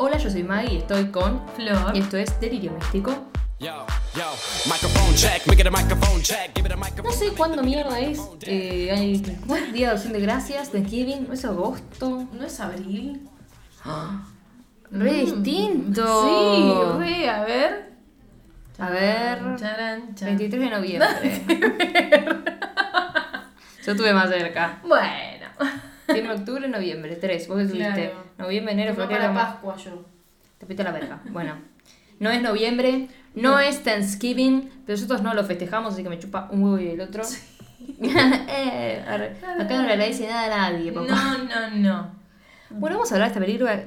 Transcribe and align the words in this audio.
Hola, 0.00 0.16
yo 0.16 0.30
soy 0.30 0.44
Maggie 0.44 0.74
y 0.74 0.76
estoy 0.76 1.06
con 1.06 1.44
Flor. 1.56 1.90
Y 1.92 1.98
esto 1.98 2.18
es 2.18 2.38
Delirio 2.38 2.70
Místico. 2.70 3.10
No 7.02 7.10
sé 7.10 7.32
cuándo 7.36 7.64
mierda 7.64 7.98
es. 7.98 8.20
Eh, 8.42 8.92
hay, 8.92 9.20
¿cómo 9.40 9.56
es? 9.56 9.72
Día 9.72 9.88
de 9.88 9.94
Acción 9.94 10.12
de 10.12 10.20
Gracias, 10.20 10.70
Thanksgiving, 10.70 11.26
¿no 11.26 11.34
es 11.34 11.44
agosto? 11.44 12.28
¿No 12.32 12.44
es 12.46 12.60
abril? 12.60 13.28
Re 14.92 15.12
distinto. 15.14 16.22
Sí, 16.22 17.00
re, 17.00 17.28
a 17.28 17.42
ver. 17.42 17.92
A 18.78 18.90
ver. 18.90 19.56
Charan, 19.56 20.14
chan. 20.14 20.28
23 20.28 20.60
de 20.60 20.70
noviembre. 20.70 21.44
Yo 23.84 23.92
estuve 23.92 24.14
más 24.14 24.28
cerca. 24.28 24.78
Bueno. 24.84 25.48
Tiene 26.12 26.32
octubre, 26.32 26.68
noviembre, 26.68 27.16
3. 27.16 27.48
Vos 27.48 27.60
estuviste 27.60 27.92
Claro. 28.10 28.24
noviembre, 28.38 28.72
enero, 28.72 28.94
febrero. 28.94 29.20
para. 29.32 29.34
Pascua 29.34 29.76
yo. 29.76 30.04
Te 30.58 30.66
pita 30.66 30.82
la 30.82 30.92
verga. 30.92 31.20
Bueno. 31.30 31.54
No 32.20 32.30
es 32.30 32.42
noviembre, 32.42 33.06
no 33.36 33.60
es 33.60 33.84
Thanksgiving, 33.84 34.68
pero 34.84 34.96
nosotros 34.96 35.22
no 35.22 35.34
lo 35.34 35.44
festejamos, 35.44 35.92
así 35.94 36.02
que 36.02 36.08
me 36.08 36.18
chupa 36.18 36.48
un 36.50 36.64
huevo 36.64 36.78
y 36.78 36.88
el 36.88 37.00
otro. 37.00 37.22
Eh, 38.00 39.04
arre. 39.06 39.36
Acá 39.40 39.76
no 39.76 39.86
le 39.86 39.92
agradece 39.92 40.26
nada 40.28 40.44
a 40.66 40.70
nadie, 40.70 40.92
papá. 40.92 41.06
No, 41.08 41.38
no, 41.44 41.76
no. 41.76 42.10
Bueno, 42.70 42.96
vamos 42.96 43.10
a 43.12 43.14
hablar 43.14 43.28
de 43.28 43.32
esta 43.32 43.44
película. 43.44 43.84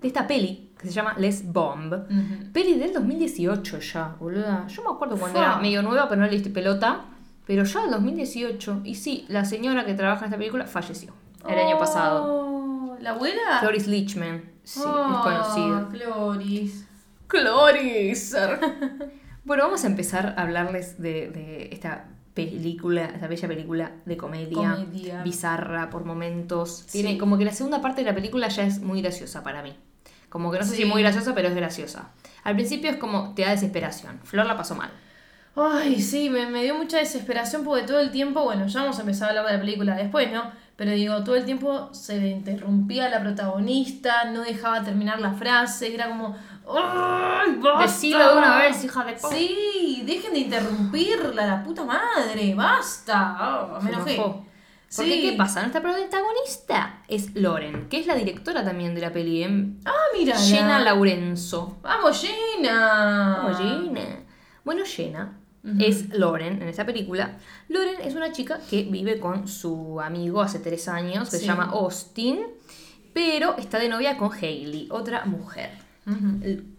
De 0.00 0.08
esta 0.08 0.26
peli 0.26 0.70
que 0.80 0.86
se 0.86 0.92
llama 0.92 1.14
Les 1.18 1.44
Bomb. 1.52 1.92
Ujú. 1.92 2.52
Peli 2.52 2.78
del 2.78 2.92
2018 2.92 3.78
ya, 3.80 4.14
boluda. 4.18 4.66
Yo 4.68 4.82
me 4.82 4.90
acuerdo 4.94 5.16
cuando 5.18 5.38
Fua. 5.38 5.46
era 5.48 5.56
medio 5.58 5.82
nueva, 5.82 6.08
pero 6.08 6.20
no 6.22 6.26
le 6.26 6.32
diste 6.32 6.50
pelota. 6.50 7.02
Pero 7.50 7.64
ya 7.64 7.80
del 7.80 7.90
2018. 7.90 8.82
Y 8.84 8.94
sí, 8.94 9.24
la 9.28 9.44
señora 9.44 9.84
que 9.84 9.94
trabaja 9.94 10.20
en 10.20 10.24
esta 10.26 10.38
película 10.38 10.66
falleció 10.68 11.12
el 11.48 11.58
año 11.58 11.80
pasado. 11.80 12.24
Oh, 12.24 12.96
¿La 13.00 13.10
abuela? 13.10 13.58
Cloris 13.58 13.88
Leachman. 13.88 14.44
Sí, 14.62 14.78
Oh, 14.84 15.10
es 15.10 15.18
conocida. 15.18 15.88
Cloris. 15.90 16.86
Cloris. 17.26 18.36
bueno, 19.44 19.64
vamos 19.64 19.82
a 19.82 19.88
empezar 19.88 20.34
a 20.36 20.42
hablarles 20.42 21.02
de, 21.02 21.28
de 21.30 21.70
esta 21.72 22.04
película, 22.34 23.06
esta 23.06 23.26
bella 23.26 23.48
película 23.48 23.92
de 24.04 24.16
comedia, 24.16 24.76
Comedia. 24.76 25.22
bizarra 25.24 25.90
por 25.90 26.04
momentos. 26.04 26.84
Sí. 26.86 27.02
Tiene 27.02 27.18
como 27.18 27.36
que 27.36 27.44
la 27.44 27.52
segunda 27.52 27.80
parte 27.80 28.02
de 28.02 28.06
la 28.06 28.14
película 28.14 28.46
ya 28.46 28.62
es 28.62 28.80
muy 28.80 29.02
graciosa 29.02 29.42
para 29.42 29.60
mí. 29.64 29.74
Como 30.28 30.52
que 30.52 30.58
no 30.58 30.64
sé 30.64 30.76
Sí. 30.76 30.82
si 30.82 30.84
muy 30.88 31.02
graciosa, 31.02 31.34
pero 31.34 31.48
es 31.48 31.54
graciosa. 31.56 32.10
Al 32.44 32.54
principio 32.54 32.90
es 32.92 32.96
como 32.98 33.34
te 33.34 33.42
da 33.42 33.50
desesperación. 33.50 34.20
Flor 34.22 34.46
la 34.46 34.56
pasó 34.56 34.76
mal. 34.76 34.90
Ay, 35.56 36.00
sí, 36.00 36.30
me, 36.30 36.46
me 36.46 36.62
dio 36.62 36.74
mucha 36.76 36.98
desesperación 36.98 37.64
porque 37.64 37.82
todo 37.84 38.00
el 38.00 38.10
tiempo, 38.10 38.42
bueno, 38.44 38.66
ya 38.68 38.80
vamos 38.80 38.98
a 38.98 39.00
empezar 39.00 39.26
a 39.26 39.30
hablar 39.30 39.46
de 39.46 39.52
la 39.54 39.60
película 39.60 39.96
después, 39.96 40.30
¿no? 40.32 40.50
Pero 40.76 40.92
digo, 40.92 41.22
todo 41.24 41.34
el 41.36 41.44
tiempo 41.44 41.90
se 41.92 42.18
le 42.20 42.28
interrumpía 42.30 43.06
a 43.06 43.08
la 43.10 43.20
protagonista, 43.20 44.24
no 44.30 44.40
dejaba 44.42 44.82
terminar 44.82 45.20
la 45.20 45.32
frase, 45.32 45.92
era 45.92 46.08
como, 46.08 46.34
¡ay, 46.66 47.56
basta! 47.60 47.82
Decilo 47.82 48.32
de 48.32 48.38
una 48.38 48.58
vez, 48.58 48.82
hija 48.84 49.04
de. 49.04 49.18
Sí, 49.18 50.02
dejen 50.06 50.32
de 50.32 50.38
interrumpirla, 50.38 51.46
la 51.46 51.62
puta 51.62 51.84
madre, 51.84 52.54
basta. 52.54 53.68
Oh, 53.76 53.80
me 53.82 53.90
enojé. 53.90 54.16
Porque, 54.16 54.50
Sí. 54.88 55.20
¿qué 55.30 55.34
pasa? 55.36 55.60
Nuestra 55.60 55.80
protagonista 55.82 57.00
es 57.06 57.34
Loren, 57.36 57.88
que 57.88 58.00
es 58.00 58.06
la 58.06 58.14
directora 58.16 58.64
también 58.64 58.92
de 58.94 59.00
la 59.02 59.12
peli. 59.12 59.44
¿eh? 59.44 59.66
Ah, 59.84 59.92
mira. 60.18 60.36
Jenna 60.36 60.80
Laurenzo. 60.80 61.78
Vamos, 61.82 62.20
Jenna. 62.20 63.46
Oh, 63.46 63.54
Jenna. 63.54 64.00
Bueno, 64.64 64.82
Jenna 64.84 65.36
es 65.78 66.08
Loren 66.16 66.62
en 66.62 66.68
esta 66.68 66.86
película. 66.86 67.36
Loren 67.68 68.00
es 68.02 68.14
una 68.14 68.32
chica 68.32 68.60
que 68.70 68.84
vive 68.84 69.20
con 69.20 69.46
su 69.46 70.00
amigo 70.00 70.40
hace 70.40 70.58
tres 70.58 70.88
años, 70.88 71.28
que 71.30 71.36
se 71.36 71.44
llama 71.46 71.64
Austin, 71.72 72.40
pero 73.12 73.56
está 73.58 73.78
de 73.78 73.88
novia 73.88 74.16
con 74.16 74.32
Hailey, 74.32 74.88
otra 74.90 75.24
mujer. 75.26 75.70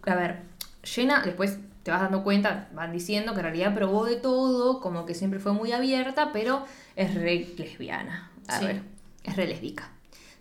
A 0.07 0.15
ver, 0.15 0.41
Jenna, 0.83 1.21
después 1.23 1.59
te 1.83 1.91
vas 1.91 2.01
dando 2.01 2.23
cuenta, 2.23 2.69
van 2.73 2.91
diciendo 2.91 3.33
que 3.33 3.39
en 3.39 3.45
realidad 3.45 3.73
probó 3.75 4.05
de 4.05 4.15
todo, 4.15 4.79
como 4.81 5.05
que 5.05 5.13
siempre 5.15 5.39
fue 5.39 5.53
muy 5.53 5.71
abierta, 5.71 6.31
pero 6.33 6.65
es 6.95 7.13
re 7.15 7.47
lesbiana. 7.57 8.31
A 8.47 8.59
Sí. 8.59 8.65
ver, 8.65 8.81
es 9.23 9.35
re 9.35 9.47
lésbica. 9.47 9.89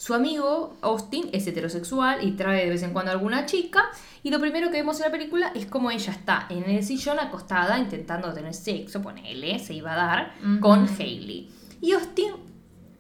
Su 0.00 0.15
amigo 0.15 0.78
Austin 0.81 1.28
es 1.31 1.47
heterosexual 1.47 2.25
y 2.27 2.33
trae 2.33 2.65
de 2.65 2.71
vez 2.71 2.83
en 2.83 2.94
cuando 2.94 3.12
alguna 3.12 3.44
chica. 3.44 3.84
Y 4.22 4.31
lo 4.31 4.41
primero 4.41 4.69
que 4.71 4.78
vemos 4.78 4.99
en 4.99 5.05
la 5.05 5.11
película 5.12 5.53
es 5.55 5.66
como 5.66 5.91
ella 5.91 6.11
está 6.11 6.47
en 6.49 6.65
el 6.65 6.83
sillón 6.83 7.19
acostada 7.19 7.78
intentando 7.78 8.33
tener 8.33 8.55
sexo, 8.55 9.03
ponele, 9.03 9.59
se 9.59 9.75
iba 9.75 9.93
a 9.93 9.97
dar, 9.97 10.34
con 10.61 10.88
Hailey. 10.88 11.50
Y 11.83 11.93
Austin 11.93 12.33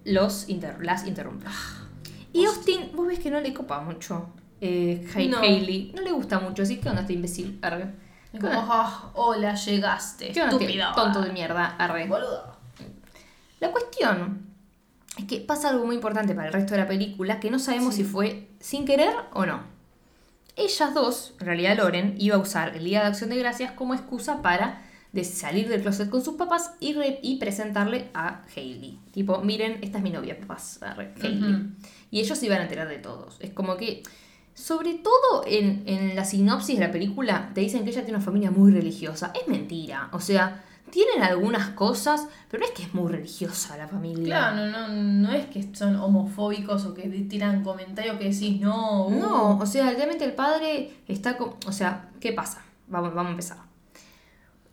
los 0.04 0.50
inter- 0.50 0.76
las 0.84 1.06
interrumpe. 1.06 1.46
Y 2.34 2.44
Austin, 2.44 2.90
vos 2.94 3.06
ves 3.06 3.18
que 3.18 3.30
no 3.30 3.40
le 3.40 3.54
copa 3.54 3.80
mucho 3.80 4.34
eh, 4.60 5.02
No. 5.30 5.38
Hailey. 5.38 5.92
No 5.96 6.02
le 6.02 6.12
gusta 6.12 6.38
mucho, 6.38 6.64
así 6.64 6.80
que 6.80 6.90
onda 6.90 7.00
este 7.00 7.14
imbécil. 7.14 7.58
Arre. 7.62 7.94
Es 8.30 8.40
como, 8.40 8.52
ah, 8.70 9.10
hola, 9.14 9.54
llegaste. 9.54 10.32
¿Qué 10.32 10.42
onda 10.42 10.52
Estúpido. 10.56 10.92
tonto 10.94 11.22
de 11.22 11.32
mierda? 11.32 11.76
Arre. 11.78 12.06
Boludo. 12.08 12.56
La 13.58 13.70
cuestión 13.70 14.49
es 15.18 15.24
que 15.24 15.40
pasa 15.40 15.70
algo 15.70 15.86
muy 15.86 15.96
importante 15.96 16.34
para 16.34 16.48
el 16.48 16.52
resto 16.52 16.72
de 16.74 16.80
la 16.80 16.86
película 16.88 17.40
que 17.40 17.50
no 17.50 17.58
sabemos 17.58 17.94
si 17.94 18.04
fue 18.04 18.48
sin 18.60 18.84
querer 18.84 19.12
o 19.32 19.44
no. 19.46 19.60
Ellas 20.56 20.94
dos, 20.94 21.34
en 21.40 21.46
realidad 21.46 21.76
Loren, 21.76 22.14
iba 22.18 22.36
a 22.36 22.38
usar 22.38 22.76
el 22.76 22.84
Día 22.84 23.00
de 23.00 23.06
Acción 23.06 23.30
de 23.30 23.36
Gracias 23.36 23.72
como 23.72 23.94
excusa 23.94 24.42
para 24.42 24.82
de 25.12 25.24
salir 25.24 25.68
del 25.68 25.82
closet 25.82 26.08
con 26.08 26.22
sus 26.22 26.34
papás 26.34 26.72
y, 26.78 26.92
re- 26.92 27.18
y 27.22 27.36
presentarle 27.38 28.10
a 28.14 28.42
Hailey. 28.54 28.98
Tipo, 29.12 29.40
miren, 29.42 29.78
esta 29.82 29.98
es 29.98 30.04
mi 30.04 30.10
novia, 30.10 30.38
papás. 30.38 30.78
Hailey. 31.20 31.66
Y 32.12 32.20
ellos 32.20 32.38
se 32.38 32.46
iban 32.46 32.60
a 32.60 32.62
enterar 32.62 32.88
de 32.88 32.98
todos. 32.98 33.36
Es 33.40 33.50
como 33.50 33.76
que, 33.76 34.02
sobre 34.54 34.94
todo 34.94 35.44
en, 35.46 35.82
en 35.86 36.14
la 36.14 36.24
sinopsis 36.24 36.78
de 36.78 36.86
la 36.86 36.92
película, 36.92 37.50
te 37.54 37.60
dicen 37.60 37.82
que 37.84 37.90
ella 37.90 38.02
tiene 38.02 38.18
una 38.18 38.24
familia 38.24 38.50
muy 38.52 38.70
religiosa. 38.70 39.32
Es 39.40 39.48
mentira. 39.48 40.10
O 40.12 40.20
sea, 40.20 40.62
tienen 40.90 41.22
algunas 41.22 41.70
cosas, 41.70 42.26
pero 42.50 42.60
no 42.62 42.66
es 42.66 42.72
que 42.72 42.82
es 42.82 42.94
muy 42.94 43.10
religiosa 43.10 43.76
la 43.76 43.88
familia. 43.88 44.24
Claro, 44.24 44.66
no, 44.66 44.88
no, 44.88 44.88
no 44.88 45.32
es 45.32 45.46
que 45.46 45.74
son 45.74 45.96
homofóbicos 45.96 46.84
o 46.84 46.94
que 46.94 47.02
tiran 47.28 47.62
comentarios 47.62 48.18
que 48.18 48.24
decís 48.30 48.60
no. 48.60 49.06
uh, 49.06 49.10
No, 49.10 49.58
o 49.58 49.66
sea, 49.66 49.90
realmente 49.90 50.24
el 50.24 50.32
padre 50.32 50.90
está 51.08 51.36
con... 51.36 51.54
O 51.66 51.72
sea, 51.72 52.10
¿qué 52.20 52.32
pasa? 52.32 52.62
Vamos, 52.88 53.14
vamos 53.14 53.28
a 53.28 53.30
empezar. 53.30 53.58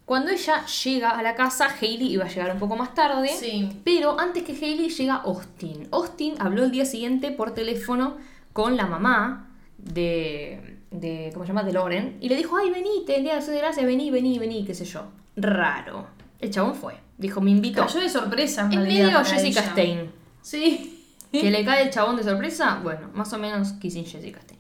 Cuando 0.05 0.31
ella 0.31 0.65
llega 0.65 1.09
a 1.11 1.21
la 1.21 1.35
casa, 1.35 1.67
Hailey 1.81 2.13
iba 2.13 2.23
a 2.23 2.29
llegar 2.29 2.51
un 2.53 2.59
poco 2.59 2.77
más 2.77 2.93
tarde. 2.93 3.27
Sí. 3.27 3.69
Pero 3.83 4.17
antes 4.19 4.43
que 4.43 4.53
Hailey 4.53 4.89
llega 4.89 5.15
Austin. 5.15 5.87
Austin 5.91 6.35
habló 6.39 6.63
el 6.63 6.71
día 6.71 6.85
siguiente 6.85 7.31
por 7.31 7.51
teléfono 7.51 8.15
con 8.53 8.77
la 8.77 8.87
mamá 8.87 9.49
de, 9.77 10.79
de 10.91 11.29
¿cómo 11.33 11.43
se 11.43 11.49
llama? 11.49 11.63
De 11.63 11.73
Loren. 11.73 12.17
Y 12.21 12.29
le 12.29 12.37
dijo, 12.37 12.55
ay, 12.55 12.69
venite, 12.69 13.17
el 13.17 13.23
día 13.23 13.33
de 13.33 13.37
acción 13.39 13.55
de 13.55 13.61
gracias, 13.61 13.85
vení, 13.85 14.09
vení, 14.09 14.39
vení, 14.39 14.65
qué 14.65 14.73
sé 14.73 14.85
yo. 14.85 15.03
Raro. 15.37 16.07
El 16.39 16.51
chabón 16.51 16.75
fue. 16.75 16.95
Dijo, 17.17 17.39
me 17.41 17.51
invitó. 17.51 17.85
Cayó 17.85 18.01
de 18.01 18.09
sorpresa 18.09 18.67
en 18.71 18.83
medio 18.83 19.09
Jessica 19.23 19.61
ella. 19.61 19.71
Stein. 19.71 20.11
Sí. 20.41 20.93
¿Que 21.31 21.51
le 21.51 21.63
cae 21.63 21.83
el 21.83 21.89
chabón 21.89 22.15
de 22.17 22.23
sorpresa? 22.23 22.79
Bueno, 22.81 23.09
más 23.13 23.31
o 23.33 23.37
menos 23.37 23.73
Kissing 23.73 24.05
Jessica 24.05 24.41
Stein. 24.41 24.59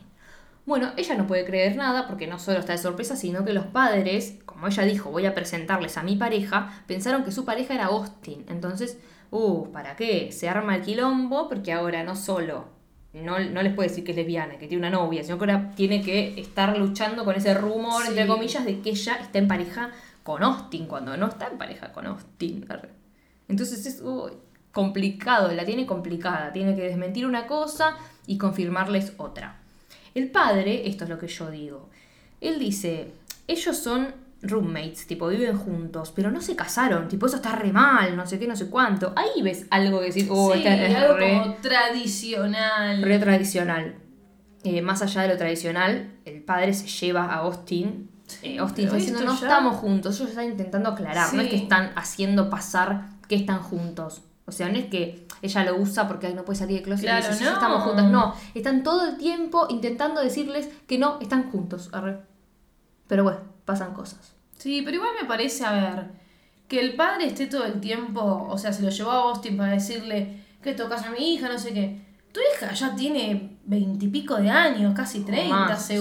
Bueno, 0.65 0.91
ella 0.97 1.15
no 1.15 1.25
puede 1.27 1.45
creer 1.45 1.75
nada 1.77 2.07
porque 2.07 2.27
no 2.27 2.39
solo 2.39 2.59
está 2.59 2.73
de 2.73 2.77
sorpresa, 2.77 3.15
sino 3.15 3.45
que 3.45 3.53
los 3.53 3.65
padres, 3.65 4.37
como 4.45 4.67
ella 4.67 4.83
dijo, 4.83 5.09
voy 5.09 5.25
a 5.25 5.33
presentarles 5.33 5.97
a 5.97 6.03
mi 6.03 6.17
pareja, 6.17 6.83
pensaron 6.87 7.23
que 7.23 7.31
su 7.31 7.45
pareja 7.45 7.73
era 7.73 7.85
Austin. 7.85 8.45
Entonces, 8.49 8.97
uh, 9.31 9.71
¿para 9.71 9.95
qué? 9.95 10.31
Se 10.33 10.49
arma 10.49 10.75
el 10.75 10.81
quilombo 10.81 11.47
porque 11.47 11.71
ahora 11.71 12.03
no 12.03 12.15
solo 12.15 12.77
no, 13.23 13.39
no 13.39 13.61
les 13.61 13.73
puede 13.73 13.89
decir 13.89 14.03
que 14.03 14.11
es 14.11 14.17
lesbiana, 14.17 14.57
que 14.57 14.67
tiene 14.67 14.87
una 14.87 14.89
novia, 14.89 15.23
sino 15.23 15.37
que 15.37 15.45
ahora 15.45 15.71
tiene 15.75 16.01
que 16.01 16.39
estar 16.39 16.77
luchando 16.77 17.25
con 17.25 17.35
ese 17.35 17.53
rumor, 17.53 18.03
Sí. 18.03 18.09
entre 18.09 18.27
comillas, 18.27 18.65
de 18.65 18.79
que 18.81 18.91
ella 18.91 19.17
está 19.21 19.39
en 19.39 19.47
pareja 19.47 19.91
con 20.27 20.43
Austin, 20.43 20.87
cuando 20.87 21.15
no 21.15 21.27
está 21.27 21.47
en 21.47 21.57
pareja 21.57 21.93
con 21.93 22.05
Austin. 22.05 22.67
Entonces 23.47 23.85
es 23.85 24.01
uy, 24.01 24.33
complicado, 24.73 25.53
la 25.53 25.63
tiene 25.63 25.85
complicada. 25.85 26.51
Tiene 26.51 26.75
que 26.75 26.81
desmentir 26.81 27.25
una 27.25 27.47
cosa 27.47 27.95
y 28.25 28.37
confirmarles 28.37 29.13
otra. 29.15 29.61
El 30.13 30.29
padre, 30.29 30.89
esto 30.89 31.05
es 31.05 31.09
lo 31.09 31.17
que 31.17 31.29
yo 31.29 31.49
digo, 31.49 31.89
él 32.41 32.59
dice, 32.59 33.13
ellos 33.47 33.77
son 33.77 34.15
roommates, 34.41 35.07
tipo, 35.07 35.29
viven 35.29 35.57
juntos, 35.57 36.11
pero 36.13 36.29
no 36.29 36.41
se 36.41 36.57
casaron, 36.57 37.07
tipo, 37.07 37.27
eso 37.27 37.37
está 37.37 37.55
re 37.55 37.71
mal, 37.71 38.17
no 38.17 38.27
sé 38.27 38.37
qué, 38.37 38.49
no 38.49 38.57
sé 38.57 38.69
cuánto. 38.69 39.13
Ahí 39.15 39.41
ves 39.41 39.65
algo 39.69 39.99
que 40.01 40.07
decir, 40.07 40.27
oh, 40.29 40.53
sí, 40.53 40.61
es 40.65 40.93
algo 40.93 41.15
re, 41.15 41.39
como 41.39 41.53
tradicional. 41.61 43.01
re 43.01 43.17
tradicional. 43.19 43.95
Eh, 44.65 44.81
más 44.81 45.01
allá 45.01 45.21
de 45.21 45.29
lo 45.29 45.37
tradicional, 45.37 46.11
el 46.25 46.41
padre 46.41 46.73
se 46.73 46.87
lleva 46.87 47.23
a 47.23 47.35
Austin. 47.35 48.09
Eh, 48.43 48.59
Austin 48.59 48.85
está 48.85 48.97
diciendo, 48.97 49.21
no 49.23 49.33
ya- 49.39 49.47
estamos 49.47 49.75
juntos, 49.77 50.15
ellos 50.17 50.29
están 50.31 50.45
intentando 50.45 50.89
aclarar, 50.89 51.33
no 51.33 51.41
es 51.41 51.47
que 51.49 51.57
Sí. 51.57 51.63
están 51.63 51.91
haciendo 51.95 52.49
pasar 52.49 53.09
que 53.27 53.35
están 53.35 53.59
juntos. 53.59 54.21
O 54.45 54.51
sea, 54.51 54.69
no 54.69 54.77
es 54.77 54.85
que 54.85 55.25
ella 55.41 55.63
lo 55.65 55.77
usa 55.77 56.07
porque 56.07 56.27
"Ay, 56.27 56.33
no 56.33 56.45
puede 56.45 56.57
salir 56.59 56.77
de 56.77 56.83
closet 56.83 57.03
Claro, 57.05 57.19
y 57.19 57.27
dice, 57.27 57.39
"Sí, 57.39 57.43
no. 57.43 57.51
estamos 57.53 57.83
juntos. 57.83 58.05
No, 58.05 58.33
están 58.53 58.83
todo 58.83 59.07
el 59.07 59.17
tiempo 59.17 59.67
intentando 59.69 60.21
decirles 60.21 60.69
que 60.87 60.97
no 60.97 61.19
están 61.21 61.51
juntos. 61.51 61.89
arre. 61.93 62.19
Pero 63.07 63.23
bueno, 63.23 63.39
pasan 63.65 63.93
cosas. 63.93 64.33
Sí, 64.57 64.81
pero 64.83 64.97
igual 64.97 65.11
me 65.21 65.27
parece, 65.27 65.65
a 65.65 65.71
ver, 65.71 66.05
que 66.67 66.79
el 66.79 66.95
padre 66.95 67.27
esté 67.27 67.47
todo 67.47 67.65
el 67.65 67.79
tiempo, 67.79 68.47
o 68.49 68.57
sea, 68.57 68.73
se 68.73 68.83
lo 68.83 68.89
llevó 68.89 69.11
a 69.11 69.21
Austin 69.29 69.55
para 69.57 69.71
decirle 69.73 70.43
que 70.61 70.73
tocas 70.73 71.05
a 71.05 71.11
mi 71.11 71.33
hija, 71.33 71.47
no 71.49 71.57
sé 71.57 71.73
qué. 71.73 72.05
tu 72.33 72.41
hija 72.55 72.71
ya 72.73 72.93
tiene 72.95 73.57
veintipico 73.65 74.35
de 74.35 74.49
años, 74.51 74.93
casi 74.95 75.21
treinta 75.21 75.55
más, 75.55 75.85
sí. 75.85 75.97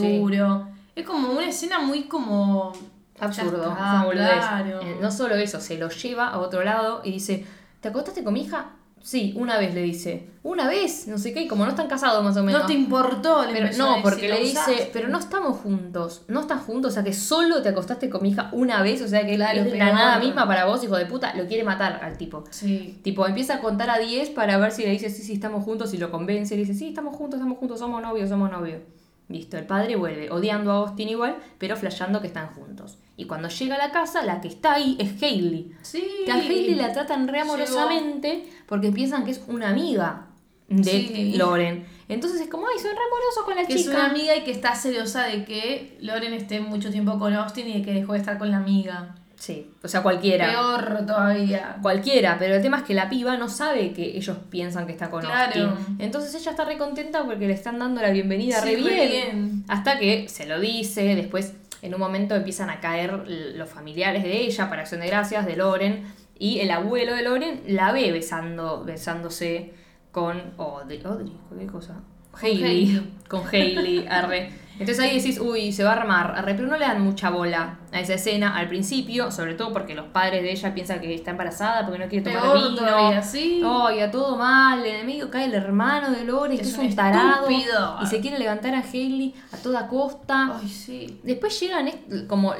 Es 0.97 1.07
como 1.07 1.31
una 1.31 1.49
escena 1.49 1.79
muy 1.79 2.05
como... 2.05 2.73
Absurdo. 3.19 3.75
Boludez. 4.05 4.31
claro. 4.31 4.81
Eh, 4.83 4.99
no 5.01 5.11
solo 5.11 5.37
eso, 5.37 5.61
se 5.61 5.79
lo 5.79 5.89
lleva 5.89 6.29
a 6.29 6.39
otro 6.39 6.65
lado 6.65 7.01
y 7.05 7.13
dice, 7.13 7.47
¿te 7.81 7.89
acostaste 7.89 8.25
con 8.25 8.35
mi 8.35 8.43
hija? 8.43 8.73
Sí, 9.03 9.35
una 9.37 9.57
vez 9.59 9.73
le 9.73 9.83
dice. 9.83 10.31
Una 10.43 10.67
vez, 10.69 11.07
no 11.07 11.17
sé 11.17 11.33
qué, 11.33 11.43
y 11.43 11.47
como 11.47 11.65
no 11.65 11.71
están 11.71 11.87
casados 11.87 12.25
más 12.25 12.37
o 12.37 12.43
menos. 12.43 12.63
No 12.63 12.67
te 12.67 12.73
importó, 12.73 13.45
le 13.47 13.53
Pero 13.53 13.77
no, 13.79 14.03
porque 14.03 14.29
"Lo 14.29 14.35
le 14.35 14.41
dice, 14.41 14.59
usaste". 14.59 14.91
pero 14.93 15.09
no 15.09 15.19
estamos 15.19 15.59
juntos, 15.61 16.25
no 16.27 16.41
estás 16.41 16.63
juntos, 16.63 16.91
o 16.91 16.95
sea 16.95 17.05
que 17.05 17.13
solo 17.13 17.63
te 17.63 17.69
acostaste 17.69 18.11
con 18.11 18.23
mi 18.23 18.31
hija 18.31 18.49
una 18.53 18.83
vez, 18.83 19.01
o 19.03 19.09
sea 19.09 19.25
que 19.25 19.37
Claro, 19.37 19.61
es 19.61 19.79
la 19.79 19.93
nada 19.93 20.19
misma 20.19 20.47
para 20.47 20.65
vos, 20.65 20.83
hijo 20.83 20.97
de 20.97 21.07
puta, 21.07 21.35
lo 21.37 21.47
quiere 21.47 21.63
matar 21.63 22.01
al 22.03 22.19
tipo. 22.19 22.45
Sí. 22.51 22.99
Tipo, 23.05 23.27
empieza 23.27 23.55
a 23.55 23.61
contar 23.61 23.91
a 23.91 23.99
10 23.99 24.31
para 24.31 24.59
ver 24.59 24.73
si 24.73 24.83
le 24.83 24.91
dice 24.91 25.09
sí, 25.09 25.23
sí, 25.23 25.35
estamos 25.35 25.63
juntos, 25.65 25.95
y 25.95 25.99
lo 25.99 26.11
convence, 26.11 26.55
y 26.55 26.59
le 26.59 26.65
dice, 26.65 26.75
sí, 26.77 26.89
estamos 26.89 27.15
juntos, 27.15 27.39
estamos 27.39 27.59
juntos, 27.59 27.79
somos 27.79 28.03
novios, 28.03 28.29
somos 28.29 28.51
novios. 28.51 28.81
Listo, 29.29 29.57
el 29.59 29.67
padre 29.67 29.97
vuelve 29.97 30.31
odiando 30.31 30.71
a 30.71 30.77
Austin 30.77 31.09
igual, 31.09 31.37
pero 31.59 31.77
flasheando 31.77 32.21
que 32.21 32.29
están 32.29 32.49
juntos. 32.55 32.99
Y 33.17 33.25
cuando 33.27 33.49
llega 33.49 33.75
a 33.75 33.79
la 33.79 33.91
casa, 33.91 34.23
la 34.25 34.41
que 34.41 34.49
está 34.49 34.75
ahí 34.75 34.97
es 35.01 35.21
Hailey. 35.23 35.73
Sí. 35.83 36.07
Que 36.25 36.31
a 36.33 36.37
Hailey 36.37 36.75
la 36.75 36.93
tratan 36.93 37.27
re 37.27 37.41
amorosamente 37.41 38.47
porque 38.67 38.93
piensan 38.93 39.25
que 39.25 39.33
es 39.33 39.43
una 39.49 39.71
amiga 39.71 40.27
de 40.69 40.85
Sí. 40.85 41.35
Loren. 41.37 41.87
Entonces 42.09 42.41
es 42.41 42.49
como, 42.49 42.67
ay, 42.69 42.79
son 42.79 42.93
re 42.93 42.99
amorosos 43.05 43.45
con 43.45 43.57
la 43.57 43.65
Que 43.67 43.75
es 43.75 43.83
chica. 43.83 43.97
una 43.97 44.07
amiga 44.11 44.37
y 44.37 44.45
que 44.45 44.53
está 44.53 44.75
celosa 44.77 45.25
de 45.25 45.45
que 45.45 45.97
Loren 46.01 46.33
esté 46.35 46.61
mucho 46.61 46.91
tiempo 46.91 47.19
con 47.19 47.33
Austin 47.35 47.67
y 47.69 47.73
de 47.79 47.83
que 47.83 47.93
dejó 47.95 48.13
de 48.13 48.21
estar 48.21 48.39
con 48.39 48.51
la 48.51 48.59
amiga. 48.59 49.17
Sí, 49.39 49.71
o 49.83 49.89
sea, 49.89 50.03
cualquiera. 50.03 50.49
Peor 50.49 51.05
todavía. 51.07 51.77
Cualquiera, 51.83 52.37
pero 52.39 52.55
el 52.55 52.63
tema 52.63 52.79
es 52.79 52.83
que 52.85 52.95
la 52.95 53.09
piba 53.11 53.37
no 53.37 53.49
sabe 53.49 53.93
que 53.93 54.17
ellos 54.17 54.37
piensan 54.51 54.87
que 54.87 54.93
está 54.93 55.11
con 55.11 55.21
Claro. 55.23 55.71
Austin. 55.71 55.97
Entonces 55.99 56.35
ella 56.35 56.51
está 56.53 56.65
re 56.65 56.79
contenta 56.79 57.23
porque 57.25 57.47
le 57.47 57.53
están 57.53 57.79
dando 57.79 58.01
la 58.01 58.11
bienvenida 58.11 58.61
Sí, 58.63 58.77
re, 58.77 58.83
re 58.83 59.07
bien. 59.07 59.65
Hasta 59.69 59.99
que 59.99 60.29
se 60.29 60.47
lo 60.47 60.59
dice, 60.59 61.15
después 61.15 61.53
en 61.83 61.93
un 61.95 62.01
momento 62.01 62.35
empiezan 62.35 62.71
a 62.71 62.81
caer 62.81 63.25
los 63.29 63.69
familiares 63.69 64.23
de 64.23 64.41
ella 64.41 64.69
para 64.71 64.83
acción 64.83 65.01
de 65.03 65.07
gracias, 65.09 65.45
de 65.45 65.57
Loren, 65.57 66.05
y 66.39 66.61
el 66.61 66.71
abuelo 66.71 67.15
de 67.15 67.23
Loren 67.23 67.63
la 67.67 67.93
ve 67.93 68.11
besando, 68.13 68.85
besándose 68.85 69.73
con 70.13 70.55
Audrey, 70.59 71.03
Audrey, 71.05 71.33
¿qué 71.59 71.67
cosa? 71.67 72.01
Hailey, 72.41 73.03
con 73.29 73.43
Hailey, 73.51 74.07
arre. 74.09 74.53
Entonces 74.79 74.99
ahí 75.03 75.17
decís, 75.17 75.41
uy, 75.41 75.73
se 75.73 75.85
va 75.85 75.93
a 75.95 75.97
armar, 75.97 76.35
arre, 76.37 76.55
pero 76.55 76.69
no 76.69 76.77
le 76.77 76.85
dan 76.85 77.01
mucha 77.01 77.31
bola 77.31 77.79
a 77.93 77.99
esa 78.01 78.13
escena 78.13 78.55
al 78.59 78.69
principio, 78.69 79.31
sobre 79.33 79.55
todo 79.55 79.73
porque 79.73 79.95
los 79.95 80.05
padres 80.09 80.43
de 80.43 80.53
ella 80.53 80.75
piensan 80.75 81.01
que 81.01 81.15
está 81.15 81.31
embarazada 81.31 81.87
porque 81.87 81.99
no 82.05 82.09
quiere 82.11 82.31
tomar 82.31 82.55
vino. 82.59 82.75
todavía, 82.75 83.23
sí. 83.23 83.63
A 83.65 84.11
todo 84.11 84.37
mal, 84.37 84.85
en 84.85 84.97
el 84.97 85.07
medio 85.07 85.31
cae 85.31 85.47
el 85.47 85.55
hermano 85.55 86.11
de 86.11 86.25
Loren, 86.25 86.59
que 86.59 86.63
Es 86.63 86.77
un 86.77 86.95
tarado, 86.95 87.49
estúpido. 87.49 87.97
y 88.03 88.07
se 88.07 88.21
quiere 88.21 88.39
levantar 88.39 88.75
a 88.75 88.81
Hailey 88.83 89.35
a 89.51 89.57
toda 89.57 89.89
costa. 89.89 90.59
Ay, 90.61 90.69
sí. 90.69 91.21
Después 91.23 91.59
llegan 91.59 91.91
como 92.29 92.53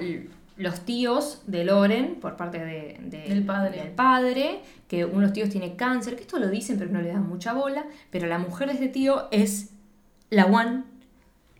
los 0.57 0.81
tíos 0.81 1.43
de 1.47 1.65
Loren 1.65 2.15
por 2.21 2.37
parte 2.37 2.59
de, 2.59 2.99
de- 3.03 3.29
Del 3.29 3.45
padre. 3.45 3.79
del 3.83 3.91
padre, 3.93 4.61
que 4.89 5.05
uno 5.05 5.17
de 5.21 5.23
los 5.23 5.33
tíos 5.33 5.51
tiene 5.51 5.77
cáncer, 5.77 6.17
que 6.17 6.23
esto 6.23 6.39
lo 6.39 6.49
dicen 6.49 6.79
pero 6.79 6.91
no 6.91 7.01
le 7.03 7.09
dan 7.09 7.29
mucha 7.29 7.53
bola, 7.53 7.85
pero 8.11 8.27
la 8.27 8.39
mujer 8.39 8.69
de 8.69 8.75
este 8.75 8.89
tío 8.89 9.29
es 9.31 9.71
la 10.31 10.47
one 10.47 10.85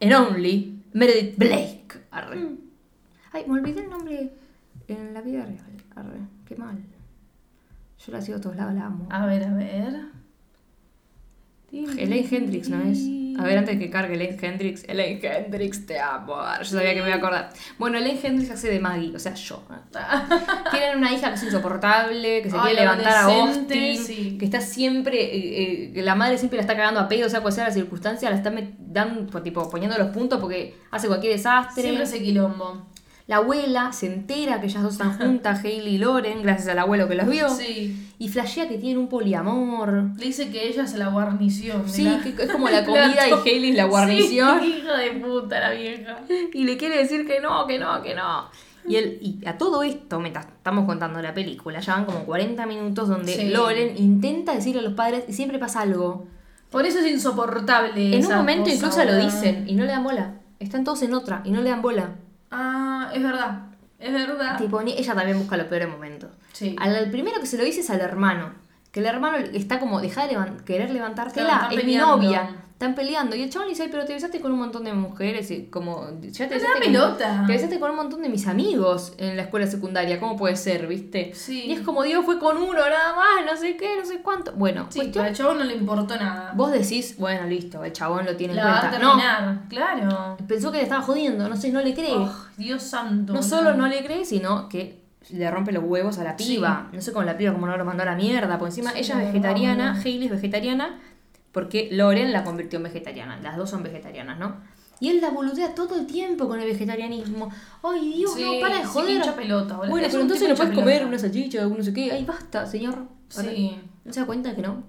and 0.01 0.13
only 0.15 0.81
Meredith 0.93 1.37
Blake. 1.37 1.87
Arre. 2.11 2.37
Mm. 2.37 2.59
Ay, 3.33 3.45
me 3.47 3.55
olvidé 3.61 3.81
el 3.83 3.91
nombre 3.91 4.31
en 4.89 5.13
la 5.15 5.21
vida 5.21 5.45
real. 5.45 5.59
Arre, 5.95 6.19
qué 6.47 6.57
mal. 6.57 6.79
Yo 8.05 8.13
la 8.13 8.21
sigo 8.23 8.39
a 8.39 8.41
todos 8.41 8.57
lados, 8.57 8.75
la 8.75 8.87
amo. 8.87 9.07
A 9.11 9.27
ver, 9.27 9.45
a 9.45 9.53
ver. 9.53 10.01
Elaine 11.73 12.27
Hendrix, 12.31 12.69
¿no 12.69 12.83
es? 12.91 12.99
A 13.39 13.43
ver, 13.43 13.59
antes 13.59 13.79
que 13.79 13.91
cargue 13.91 14.15
Elaine 14.15 14.39
Hendrix. 14.41 14.85
Elaine 14.89 15.21
Hendrix, 15.23 15.85
te 15.85 16.01
amo. 16.01 16.37
Yo 16.59 16.65
sabía 16.65 16.95
que 16.95 17.03
me 17.03 17.09
iba 17.09 17.17
a 17.17 17.19
acordar. 17.19 17.51
Bueno, 17.79 17.99
Elaine 17.99 18.19
Hendrix 18.23 18.51
hace 18.51 18.71
de 18.71 18.81
Maggie, 18.81 19.15
o 19.15 19.19
sea, 19.19 19.35
yo. 19.35 19.63
Tienen 20.71 20.97
una 20.99 21.13
hija 21.13 21.29
que 21.29 21.35
es 21.35 21.43
insoportable, 21.43 22.41
que 22.43 22.51
se 22.51 22.57
quiere 22.57 22.81
levantar 22.81 23.13
a 23.13 23.25
Austin, 23.51 23.99
sí. 24.07 24.37
que 24.39 24.45
está 24.47 24.61
siempre, 24.63 25.23
eh, 25.23 25.93
eh, 25.97 26.03
la 26.03 26.15
madre 26.15 26.39
siempre 26.39 26.57
la 26.57 26.63
está 26.63 26.77
cagando 26.77 26.99
a 27.01 27.09
pedo, 27.09 27.27
o 27.27 27.31
sea, 27.31 27.41
cual 27.41 27.53
sea 27.53 27.65
la 27.65 27.73
circunstancia, 27.73 28.31
la 28.31 28.37
está 28.37 28.51
met- 28.51 28.75
dan, 28.79 29.27
pues, 29.31 29.45
tipo, 29.45 29.69
poniendo 29.69 29.99
los 29.99 30.09
puntos 30.09 30.41
porque 30.41 30.75
hace 30.91 31.07
cualquier 31.09 31.35
desastre. 31.35 31.83
Siempre 31.83 32.05
ese 32.05 32.23
quilombo. 32.23 32.87
La 33.27 33.37
abuela 33.39 33.93
se 33.93 34.07
entera 34.07 34.61
que 34.61 34.67
ellas 34.69 34.83
dos 34.83 34.93
están 34.93 35.13
juntas, 35.19 35.65
Hailey 35.65 35.97
y 35.97 35.99
Loren, 35.99 36.43
gracias 36.43 36.69
al 36.69 36.79
abuelo 36.79 37.09
que 37.09 37.17
los 37.17 37.27
vio. 37.29 37.49
Sí. 37.49 38.03
Y 38.19 38.29
flashea 38.29 38.69
que 38.69 38.79
tienen 38.79 38.99
un 38.99 39.09
poliamor. 39.09 40.11
Le 40.17 40.27
dice 40.27 40.49
que 40.51 40.69
ella 40.69 40.85
es 40.85 40.95
la 40.95 41.09
guarnición. 41.09 41.89
Sí, 41.89 42.05
la- 42.05 42.21
que 42.23 42.31
es 42.45 42.51
como 42.51 42.69
la 42.71 42.85
comida 42.85 43.29
y. 43.29 43.33
Hailey 43.49 43.71
es 43.71 43.77
la 43.77 43.85
guarnición. 43.87 44.61
Sí, 44.61 44.77
hija 44.79 44.97
de 44.97 45.11
puta 45.21 45.61
la 45.61 45.71
vieja. 45.73 46.21
Y 46.53 46.65
le 46.65 46.77
quiere 46.77 46.99
decir 46.99 47.27
que 47.27 47.41
no, 47.41 47.67
que 47.67 47.79
no, 47.79 48.01
que 48.03 48.15
no. 48.15 48.49
Y, 48.89 48.95
él, 48.95 49.19
y 49.21 49.45
a 49.49 49.59
todo 49.59 49.83
esto, 49.83 50.21
mientras 50.21 50.47
estamos 50.47 50.85
contando 50.87 51.21
la 51.21 51.35
película, 51.35 51.81
ya 51.81 51.95
van 51.97 52.05
como 52.05 52.21
40 52.21 52.65
minutos 52.67 53.09
donde 53.09 53.35
Sí. 53.35 53.49
Loren 53.49 53.97
intenta 53.99 54.55
decirle 54.55 54.79
a 54.79 54.85
los 54.85 54.93
padres 54.93 55.25
y 55.29 55.33
siempre 55.33 55.59
pasa 55.59 55.81
algo. 55.81 56.29
Por 56.71 56.87
eso 56.87 57.01
es 57.01 57.07
insoportable. 57.11 58.17
En 58.17 58.25
un 58.25 58.33
momento 58.35 58.65
cosa, 58.71 58.75
incluso 58.77 59.05
lo 59.05 59.17
dicen 59.17 59.65
y 59.67 59.75
no 59.75 59.85
le 59.85 59.91
dan 59.91 60.05
bola. 60.05 60.35
Están 60.61 60.85
todos 60.85 61.03
en 61.03 61.15
otra 61.15 61.43
y 61.45 61.51
no 61.51 61.61
le 61.63 61.71
dan 61.71 61.83
bola. 61.83 62.15
Ah, 62.51 63.11
es 63.15 63.23
verdad. 63.23 63.67
Es 63.99 64.13
verdad. 64.13 64.59
Tipo, 64.59 64.81
ella 64.81 65.15
también 65.15 65.39
busca 65.39 65.57
los 65.57 65.67
peores 65.67 65.89
momentos. 65.89 66.31
Sí. 66.53 66.77
Al, 66.79 66.95
al 66.95 67.11
primero 67.11 67.41
que 67.41 67.47
se 67.47 67.57
lo 67.57 67.65
dice 67.65 67.81
es 67.81 67.91
al 67.91 68.01
hermano. 68.01 68.53
Que 68.93 69.01
el 69.01 69.07
hermano 69.07 69.39
está 69.39 69.79
como, 69.79 70.01
deja 70.01 70.27
de 70.27 70.37
querer 70.65 70.91
levantártela, 70.91 71.69
es 71.71 71.85
mi 71.85 71.97
novia. 71.97 72.51
Están 72.77 72.95
peleando. 72.95 73.35
Y 73.35 73.41
el 73.43 73.49
chabón 73.49 73.69
le 73.69 73.71
dice, 73.73 73.85
"Ay, 73.85 73.89
pero 73.91 74.05
te 74.05 74.13
besaste 74.13 74.39
con 74.39 74.53
un 74.53 74.59
montón 74.59 74.85
de 74.85 74.93
mujeres. 74.93 75.51
Y 75.51 75.65
como, 75.69 76.09
ya 76.21 76.47
te 76.47 76.57
besaste, 76.57 76.93
con, 76.93 77.17
te 77.47 77.53
besaste 77.55 77.81
con 77.81 77.91
un 77.93 77.97
montón 77.97 78.21
de 78.21 78.29
mis 78.29 78.47
amigos 78.47 79.15
en 79.17 79.35
la 79.35 79.45
escuela 79.45 79.67
secundaria. 79.67 80.21
¿Cómo 80.21 80.37
puede 80.37 80.57
ser, 80.57 80.87
viste? 80.87 81.33
Sí. 81.35 81.65
Y 81.69 81.73
es 81.73 81.81
como, 81.81 82.03
Dios, 82.03 82.23
fue 82.27 82.39
con 82.39 82.59
uno 82.59 82.75
nada 82.75 83.15
más, 83.17 83.51
no 83.51 83.57
sé 83.59 83.79
qué, 83.79 83.97
no 83.99 84.05
sé 84.05 84.19
cuánto. 84.21 84.53
Bueno, 84.53 84.89
Sí, 84.91 84.99
cuestión- 84.99 85.25
al 85.25 85.35
chabón 85.35 85.57
no 85.57 85.65
le 85.65 85.75
importó 85.75 86.17
nada. 86.17 86.53
vos 86.55 86.71
decís, 86.71 87.17
bueno, 87.19 87.47
listo, 87.47 87.83
el 87.83 87.95
chabón 87.95 88.27
lo 88.27 88.37
tiene 88.37 88.53
la 88.53 88.61
en 88.61 88.69
va 88.69 88.77
a 88.77 88.81
cuenta. 88.91 88.99
No. 88.99 89.63
Claro. 89.71 90.37
pensó 90.47 90.71
que 90.71 90.77
le 90.77 90.83
estaba 90.83 91.01
jodiendo, 91.01 91.49
no 91.49 91.57
sé, 91.57 91.73
no 91.73 91.81
le 91.81 91.95
cree. 91.95 92.13
Oh, 92.15 92.31
Dios 92.59 92.83
santo. 92.83 93.33
No 93.33 93.43
solo 93.43 93.73
no 93.73 93.87
le 93.89 94.05
cree, 94.05 94.27
sino 94.27 94.69
que 94.69 95.01
le 95.31 95.51
rompe 95.51 95.73
los 95.73 95.83
huevos 95.83 96.19
a 96.19 96.25
la 96.25 96.37
Sí. 96.39 96.57
piba. 96.57 96.89
No 96.93 97.01
sé 97.01 97.15
con 97.15 97.25
la 97.25 97.39
piba 97.39 97.55
cómo 97.55 97.67
no 97.67 97.77
lo 97.79 97.87
mandó 97.87 98.03
a 98.03 98.07
la 98.07 98.17
mierda. 98.17 98.59
Por 98.59 98.69
encima 98.69 98.91
Sí, 98.93 98.99
ella 98.99 99.15
la 99.17 99.23
es 99.23 99.29
vegetariana. 99.33 99.93
Hailey 100.05 100.27
es 100.27 100.31
vegetariana, 100.31 100.99
porque 101.57 101.89
Loren 101.91 102.33
la 102.35 102.45
convirtió 102.45 102.77
en 102.77 102.83
vegetariana. 102.83 103.41
Las 103.41 103.57
dos 103.57 103.71
son 103.71 103.83
vegetarianas, 103.83 104.39
¿no? 104.39 104.57
Y 105.01 105.09
él 105.09 105.23
la 105.23 105.31
boludea 105.31 105.75
todo 105.75 105.97
el 105.99 106.07
tiempo 106.07 106.47
con 106.49 106.61
el 106.61 106.67
vegetarianismo. 106.67 107.49
Ay, 107.83 108.13
Dios, 108.19 108.35
Sí, 108.35 108.43
no, 108.45 108.61
para 108.61 108.75
de 108.77 108.83
sí, 108.83 108.89
joder. 108.93 109.17
hincha 109.17 109.35
pelota, 109.35 109.77
bueno, 109.79 109.97
Es 109.97 110.09
pero 110.11 110.21
entonces 110.21 110.49
no 110.51 110.55
puedes 110.55 110.75
comer 110.75 111.07
una 111.07 111.19
salchicha 111.19 111.67
o 111.67 111.71
no 111.71 111.83
sé 111.83 111.95
qué. 111.95 112.13
Ay, 112.13 112.27
basta, 112.27 112.67
señor. 112.67 113.07
Sí. 113.31 113.75
¿No 114.05 114.13
se 114.13 114.21
da 114.21 114.27
cuenta 114.27 114.55
que 114.55 114.61
no? 114.61 114.85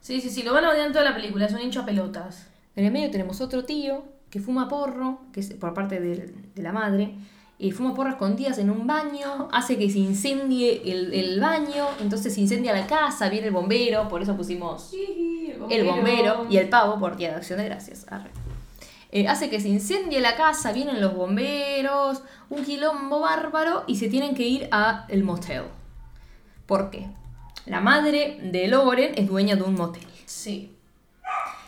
Sí, 0.00 0.20
sí, 0.20 0.30
sí, 0.30 0.44
lo 0.44 0.52
van 0.54 0.64
a 0.66 0.70
odiar 0.70 0.86
en 0.86 0.92
toda 0.92 1.04
la 1.04 1.16
película, 1.16 1.46
es 1.46 1.52
un 1.52 1.60
hincha 1.62 1.84
pelotas. 1.84 2.46
En 2.76 2.84
el 2.84 2.92
medio 2.92 3.10
tenemos 3.10 3.40
otro 3.40 3.64
tío 3.64 4.04
que 4.30 4.38
fuma 4.38 4.68
porro, 4.68 5.20
que 5.32 5.40
es 5.40 5.52
por 5.54 5.74
parte 5.74 5.98
del- 6.00 6.32
de, 6.54 6.62
la 6.62 6.70
madre, 6.72 7.16
y 7.58 7.70
fuma 7.70 7.94
porro 7.94 8.10
a 8.10 8.12
escondidas 8.12 8.58
en 8.58 8.70
un 8.70 8.86
baño, 8.86 9.48
hace 9.52 9.78
que 9.78 9.88
se 9.88 9.98
incendie 9.98 10.82
el, 10.84 11.14
el 11.14 11.40
baño, 11.40 11.86
entonces 12.00 12.34
se 12.34 12.40
incendia 12.40 12.72
la 12.72 12.86
casa, 12.86 13.28
viene 13.28 13.46
el 13.46 13.52
bombero, 13.52 14.08
por 14.08 14.22
eso 14.22 14.36
pusimos 14.36 14.92
el 15.70 15.84
bombero 15.84 16.46
y 16.50 16.56
el 16.56 16.68
pavo 16.68 16.98
por 16.98 17.16
Día 17.16 17.30
de 17.30 17.36
Acción 17.36 17.58
de 17.58 17.66
Gracias. 17.66 18.06
Eh, 19.12 19.28
hace 19.28 19.48
que 19.48 19.60
se 19.60 19.68
incendie 19.68 20.20
la 20.20 20.34
casa, 20.34 20.72
vienen 20.72 21.00
los 21.00 21.14
bomberos, 21.14 22.22
un 22.50 22.64
quilombo 22.64 23.20
bárbaro 23.20 23.84
y 23.86 23.96
se 23.96 24.08
tienen 24.08 24.34
que 24.34 24.42
ir 24.42 24.68
a 24.72 25.06
el 25.08 25.22
motel. 25.22 25.62
¿Por 26.66 26.90
qué? 26.90 27.06
La 27.66 27.80
madre 27.80 28.40
de 28.42 28.66
Loren 28.66 29.12
es 29.14 29.28
dueña 29.28 29.54
de 29.54 29.62
un 29.62 29.74
motel. 29.74 30.04
Sí. 30.26 30.74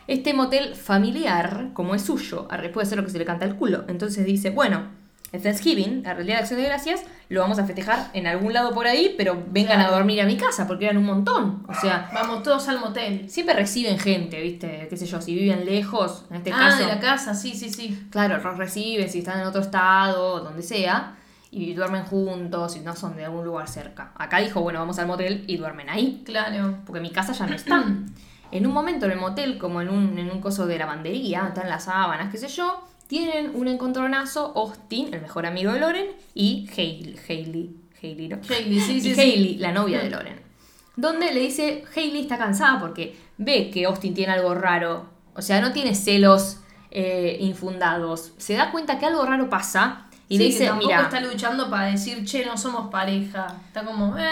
Este 0.09 0.35
motel 0.35 0.75
familiar, 0.75 1.71
como 1.73 1.95
es 1.95 2.03
suyo, 2.03 2.49
puede 2.73 2.87
hacer 2.87 2.99
lo 2.99 3.05
que 3.05 3.11
se 3.11 3.19
le 3.19 3.25
canta 3.25 3.45
el 3.45 3.55
culo. 3.55 3.85
Entonces 3.87 4.27
dice, 4.27 4.51
bueno, 4.51 4.96
el 5.33 5.43
Thanksgiving, 5.43 6.03
la 6.05 6.15
realidad 6.15 6.37
de 6.37 6.41
acción 6.43 6.61
de 6.61 6.67
gracias, 6.67 7.03
lo 7.29 7.41
vamos 7.41 7.59
a 7.59 7.65
festejar 7.67 8.11
en 8.15 8.27
algún 8.27 8.53
lado 8.53 8.73
por 8.73 8.87
ahí, 8.87 9.15
pero 9.19 9.43
vengan 9.51 9.79
Claro. 9.79 9.95
a 9.95 9.97
dormir 9.99 10.21
a 10.21 10.25
mi 10.25 10.37
casa, 10.37 10.67
porque 10.67 10.85
eran 10.85 10.97
un 10.99 11.05
montón. 11.05 11.65
O 11.69 11.75
sea, 11.75 12.09
Vamos 12.15 12.43
todos 12.45 12.69
al 12.69 12.79
motel. 12.81 13.29
siempre 13.29 13.55
reciben 13.55 13.99
gente, 13.99 14.41
¿viste? 14.41 14.87
Qué 14.89 14.97
sé 14.97 15.05
yo, 15.07 15.21
si 15.21 15.35
viven 15.35 15.65
lejos, 15.67 16.25
en 16.31 16.37
este 16.37 16.53
ah, 16.53 16.57
caso. 16.59 16.79
de 16.79 16.87
la 16.87 17.01
casa, 17.01 17.35
sí, 17.35 17.55
sí, 17.55 17.69
sí. 17.71 18.07
Claro, 18.11 18.39
los 18.41 18.57
reciben, 18.57 19.11
si 19.11 19.19
están 19.19 19.41
en 19.41 19.47
otro 19.47 19.61
estado, 19.61 20.41
donde 20.41 20.63
sea, 20.63 21.17
y 21.51 21.75
duermen 21.75 22.05
juntos, 22.05 22.77
y 22.77 22.81
no 22.81 22.95
son 22.95 23.17
de 23.17 23.25
algún 23.25 23.45
lugar 23.45 23.67
cerca. 23.69 24.13
Acá 24.17 24.39
dijo, 24.39 24.61
bueno, 24.61 24.79
vamos 24.79 24.99
al 25.01 25.07
motel 25.09 25.45
y 25.49 25.57
duermen 25.57 25.89
ahí 25.89 26.23
Claro. 26.25 26.79
porque 26.87 27.01
mi 27.01 27.11
casa 27.11 27.33
ya 27.33 27.47
no 27.47 27.55
está. 27.55 27.85
En 28.53 28.65
un 28.65 28.73
momento 28.73 29.07
en 29.07 29.13
el 29.13 29.19
motel, 29.19 29.59
como 29.59 29.81
en 29.83 29.89
un, 29.89 30.17
en 30.21 30.31
un 30.31 30.41
coso 30.41 30.67
de 30.69 30.79
lavandería, 30.79 31.49
están 31.49 31.69
las 31.69 31.85
sábanas, 31.85 32.31
qué 32.31 32.39
sé 32.39 32.47
yo, 32.47 32.81
tienen 33.09 33.53
un 33.55 33.69
encontronazo 33.69 34.53
Austin, 34.57 35.15
el 35.15 35.21
mejor 35.23 35.47
amigo 35.47 35.73
de 35.73 35.81
Loren, 35.81 36.07
y 36.35 36.69
Hailey, 36.77 37.17
Hailey, 37.29 37.77
Hailey, 38.03 38.29
¿no? 38.29 38.39
Hailey, 38.49 38.81
sí, 38.81 39.01
sí, 39.01 39.11
y 39.11 39.15
sí. 39.15 39.21
Hailey, 39.21 39.59
la 39.59 39.73
novia 39.73 40.01
de 40.01 40.11
Loren. 40.11 40.41
donde 40.97 41.33
le 41.33 41.41
dice, 41.41 41.85
Hailey 41.95 42.23
está 42.23 42.39
cansada 42.39 42.81
porque 42.81 43.17
ve 43.39 43.71
que 43.71 43.85
Austin 43.85 44.15
tiene 44.15 44.33
algo 44.33 44.55
raro. 44.55 45.07
O 45.35 45.43
sea, 45.43 45.61
no 45.61 45.73
tiene 45.73 45.95
celos 45.95 46.59
eh, 46.91 47.37
infundados. 47.41 48.33
Se 48.39 48.55
da 48.55 48.71
cuenta 48.73 48.99
que 48.99 49.07
algo 49.07 49.25
raro 49.27 49.51
pasa 49.51 50.07
y 50.29 50.39
Sí, 50.39 50.39
le 50.39 50.45
que 50.45 50.53
dice, 50.53 50.67
tampoco 50.67 50.87
mira, 50.89 51.03
está 51.03 51.21
luchando 51.21 51.69
para 51.71 51.87
decir, 51.87 52.25
che, 52.25 52.45
no 52.47 52.57
somos 52.57 52.91
pareja. 52.91 53.47
Está 53.69 53.85
como, 53.85 54.17
eh, 54.19 54.23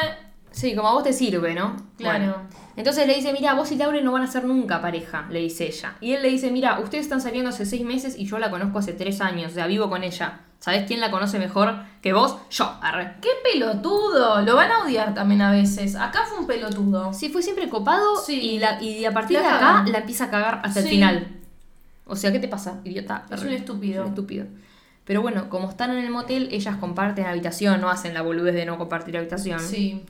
sí, 0.55 0.75
como 0.75 0.89
a 0.89 0.93
vos 0.93 1.03
te 1.05 1.13
sirve, 1.13 1.55
¿no? 1.55 1.77
Claro. 1.99 2.25
Bueno. 2.25 2.37
Entonces 2.77 3.07
le 3.07 3.15
dice, 3.15 3.33
mira, 3.33 3.55
vos 3.55 3.71
y 3.71 3.77
Lauren 3.77 4.05
no 4.05 4.13
van 4.13 4.23
a 4.23 4.27
ser 4.27 4.45
nunca 4.45 4.81
pareja, 4.81 5.27
le 5.31 5.41
dice 5.41 5.67
ella. 5.67 5.97
Y 6.01 6.13
él 6.13 6.23
le 6.23 6.29
dice, 6.29 6.51
mira, 6.51 6.81
ustedes 6.81 7.05
están 7.05 7.21
saliendo 7.21 7.51
hace 7.51 7.67
seis 7.67 7.85
meses 7.85 8.17
y 8.19 8.27
yo 8.27 8.39
la 8.39 8.51
conozco 8.51 8.79
hace 8.79 8.93
tres 8.93 9.21
años, 9.21 9.53
o 9.53 9.55
sea, 9.55 9.67
vivo 9.67 9.89
con 9.89 10.03
ella. 10.03 10.41
¿Sabés 10.59 10.85
quién 10.87 10.99
la 11.01 11.11
conoce 11.11 11.39
mejor 11.39 11.75
que 12.01 12.15
vos? 12.15 12.39
Yo, 12.51 12.65
arre. 12.81 13.17
qué 13.21 13.29
pelotudo. 13.53 14.41
Lo 14.41 14.57
van 14.57 14.71
a 14.73 14.85
odiar 14.85 15.13
también 15.13 15.43
a 15.43 15.53
veces. 15.53 15.95
Acá 15.95 16.21
fue 16.27 16.39
un 16.39 16.47
pelotudo. 16.47 17.13
Sí, 17.13 17.29
fue 17.29 17.43
siempre 17.43 17.69
copado 17.69 18.17
Sí. 18.17 18.41
y, 18.41 18.59
la, 18.59 18.83
y 18.83 19.05
a 19.05 19.13
partir 19.13 19.39
La 19.39 19.43
de 19.43 19.49
acá 19.55 19.85
la 19.87 19.99
empieza 19.99 20.25
a 20.25 20.31
cagar 20.31 20.63
hasta 20.65 20.81
el 20.81 20.87
final. 20.89 21.29
O 22.07 22.17
sea, 22.17 22.33
¿qué 22.33 22.39
te 22.39 22.49
pasa, 22.49 22.81
idiota? 22.85 23.27
Es 23.31 23.43
un 23.43 23.51
estúpido. 23.51 24.01
Es 24.03 24.07
un 24.07 24.15
estúpido. 24.15 24.47
Pero 25.05 25.21
bueno, 25.21 25.51
como 25.51 25.69
están 25.69 25.91
en 25.91 25.99
el 26.03 26.11
motel, 26.11 26.49
ellas 26.51 26.77
comparten 26.77 27.27
habitación, 27.27 27.81
no 27.83 27.91
hacen 27.91 28.15
la 28.15 28.23
boludez 28.23 28.55
de 28.55 28.65
no 28.65 28.79
compartir 28.79 29.19
habitación. 29.19 29.61
Sí. 29.61 30.03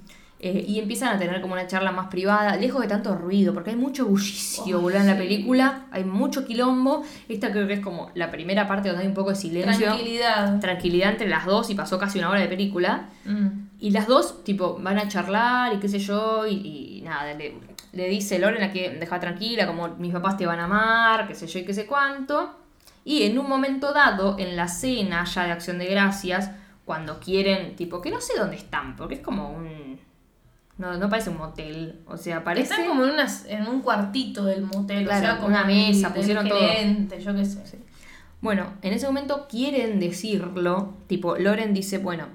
Eh, 0.46 0.62
y 0.68 0.78
empiezan 0.78 1.16
a 1.16 1.18
tener 1.18 1.40
como 1.40 1.54
una 1.54 1.66
charla 1.66 1.90
más 1.90 2.08
privada, 2.08 2.54
lejos 2.56 2.82
de 2.82 2.86
tanto 2.86 3.14
ruido, 3.16 3.54
porque 3.54 3.70
hay 3.70 3.76
mucho 3.76 4.04
bullicio, 4.04 4.76
Oh, 4.76 4.82
boludo, 4.82 5.00
en 5.00 5.06
la 5.06 5.16
película. 5.16 5.86
Hay 5.90 6.04
mucho 6.04 6.44
quilombo. 6.44 7.02
Esta 7.30 7.50
creo 7.50 7.66
que 7.66 7.72
es 7.72 7.80
como 7.80 8.10
la 8.14 8.30
primera 8.30 8.68
parte 8.68 8.88
donde 8.88 9.04
hay 9.04 9.08
un 9.08 9.14
poco 9.14 9.30
de 9.30 9.36
silencio. 9.36 9.86
Tranquilidad. 9.86 10.60
Tranquilidad 10.60 11.12
entre 11.12 11.28
las 11.30 11.46
dos 11.46 11.70
y 11.70 11.74
pasó 11.74 11.98
casi 11.98 12.18
una 12.18 12.28
hora 12.28 12.40
de 12.40 12.48
película. 12.48 13.08
Mm. 13.24 13.46
Y 13.80 13.90
las 13.92 14.06
dos, 14.06 14.44
tipo, 14.44 14.78
van 14.82 14.98
a 14.98 15.08
charlar 15.08 15.72
y 15.72 15.78
qué 15.78 15.88
sé 15.88 15.98
yo, 15.98 16.46
y, 16.46 16.98
y 16.98 17.00
nada, 17.00 17.32
le, 17.32 17.54
le 17.92 18.08
dice 18.10 18.38
Loren 18.38 18.62
a 18.64 18.70
que 18.70 18.90
deja 18.90 19.18
tranquila, 19.18 19.66
como 19.66 19.88
mis 19.96 20.12
papás 20.12 20.36
te 20.36 20.44
van 20.44 20.60
a 20.60 20.64
amar, 20.64 21.26
qué 21.26 21.34
sé 21.34 21.46
yo 21.46 21.60
y 21.60 21.64
qué 21.64 21.72
sé 21.72 21.86
cuánto. 21.86 22.54
Y 23.02 23.22
en 23.22 23.38
un 23.38 23.48
momento 23.48 23.94
dado, 23.94 24.36
en 24.38 24.56
la 24.56 24.68
cena 24.68 25.24
ya 25.24 25.44
de 25.44 25.52
Acción 25.52 25.78
de 25.78 25.86
Gracias, 25.86 26.50
cuando 26.84 27.18
quieren, 27.18 27.76
tipo, 27.76 28.02
que 28.02 28.10
no 28.10 28.20
sé 28.20 28.34
dónde 28.38 28.56
están, 28.56 28.94
porque 28.94 29.14
es 29.14 29.20
como 29.20 29.48
un... 29.48 29.98
No, 30.76 30.96
no 30.98 31.08
parece 31.08 31.30
un 31.30 31.36
motel, 31.38 32.00
o 32.06 32.16
sea, 32.16 32.42
parece... 32.42 32.72
Están 32.72 32.88
como 32.88 33.04
en, 33.04 33.10
unas- 33.12 33.44
en 33.46 33.66
un 33.68 33.80
cuartito 33.80 34.44
del 34.44 34.62
motel, 34.62 35.04
Claro, 35.04 35.18
o 35.18 35.28
sea, 35.28 35.36
como 35.36 35.46
una 35.48 35.64
mesa, 35.64 36.08
del 36.08 36.18
pusieron 36.20 36.48
todo. 36.48 36.58
gerente, 36.58 37.20
yo 37.22 37.34
qué 37.34 37.44
sé. 37.44 37.78
Bueno, 38.40 38.72
en 38.82 38.92
ese 38.92 39.06
momento 39.06 39.46
quieren 39.48 40.00
decirlo, 40.00 40.94
tipo, 41.06 41.36
Loren 41.36 41.74
dice, 41.74 41.98
bueno, 41.98 42.26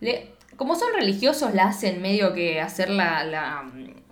le- 0.00 0.34
como 0.56 0.76
son 0.76 0.88
religiosos, 0.94 1.52
la 1.52 1.64
hacen 1.64 2.00
medio 2.00 2.32
que 2.32 2.60
hacer 2.60 2.88
la, 2.90 3.24
la 3.24 3.64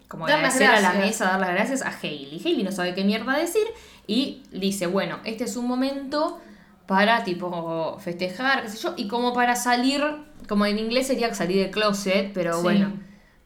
como 0.08 0.26
Dar 0.26 0.38
agradecer 0.38 0.66
a 0.68 0.80
la 0.80 0.92
mesa, 0.94 1.24
dar 1.26 1.40
las 1.40 1.50
gracias 1.50 1.82
a 1.82 1.88
Hailey. 2.02 2.38
Hailey 2.44 2.64
no 2.64 2.72
sabe 2.72 2.94
qué 2.94 3.04
mierda 3.04 3.38
decir 3.38 3.62
y 4.08 4.42
dice, 4.52 4.86
bueno, 4.88 5.20
este 5.24 5.44
es 5.44 5.56
un 5.56 5.66
momento 5.68 6.40
para, 6.86 7.22
tipo, 7.24 7.96
festejar, 8.00 8.62
qué 8.64 8.68
sé 8.70 8.78
yo, 8.78 8.94
y 8.96 9.06
como 9.08 9.32
para 9.32 9.54
salir, 9.54 10.02
como 10.48 10.66
en 10.66 10.78
inglés 10.80 11.06
sería 11.06 11.32
salir 11.32 11.58
del 11.62 11.70
closet, 11.70 12.32
pero 12.34 12.56
Sí. 12.56 12.62
bueno, 12.62 12.92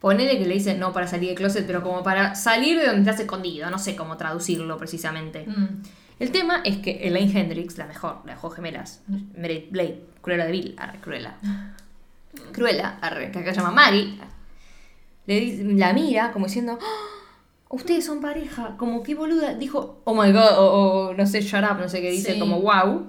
ponele 0.06 0.38
que 0.38 0.46
le 0.46 0.54
dicen 0.54 0.78
no 0.78 0.92
para 0.92 1.08
salir 1.08 1.30
del 1.30 1.36
closet, 1.36 1.66
pero 1.66 1.82
como 1.82 2.04
para 2.04 2.36
salir 2.36 2.78
de 2.78 2.86
donde 2.86 3.00
estás 3.00 3.18
escondido, 3.18 3.68
no 3.70 3.78
sé 3.80 3.96
cómo 3.96 4.16
traducirlo 4.16 4.76
precisamente. 4.78 5.44
Mm. 5.48 5.82
El 6.20 6.30
tema 6.30 6.60
es 6.64 6.76
que 6.78 6.92
Elaine 7.08 7.36
Hendrix, 7.40 7.76
la 7.76 7.86
mejor, 7.86 8.20
la 8.24 8.32
de 8.34 8.38
Ojos 8.38 8.54
Gemelas, 8.54 9.02
Meredith 9.36 9.70
Blade, 9.72 10.02
Cruella 10.22 10.44
de 10.46 10.52
Vil, 10.52 10.74
arre, 10.78 11.00
Cruella. 11.00 11.34
Cruella, 12.52 12.98
arre, 13.00 13.32
que 13.32 13.40
acá 13.40 13.52
se 13.52 13.60
llama 13.60 13.72
Maggie, 13.72 14.16
le 15.26 15.40
dice- 15.40 15.64
la 15.64 15.92
mira 15.92 16.30
como 16.32 16.46
diciendo, 16.46 16.78
"Ah, 16.80 17.06
ustedes 17.70 18.04
son 18.06 18.20
pareja, 18.20 18.76
como 18.76 19.02
qué 19.02 19.14
boluda, 19.16 19.54
dijo, 19.54 20.00
oh 20.04 20.14
my 20.14 20.30
god, 20.32 20.58
o, 20.58 20.66
o 21.10 21.14
no 21.14 21.26
sé, 21.26 21.40
shut 21.40 21.64
up, 21.68 21.78
no 21.80 21.88
sé 21.88 22.00
qué 22.00 22.10
dice, 22.12 22.34
Sí. 22.34 22.38
como 22.38 22.60
wow. 22.60 23.06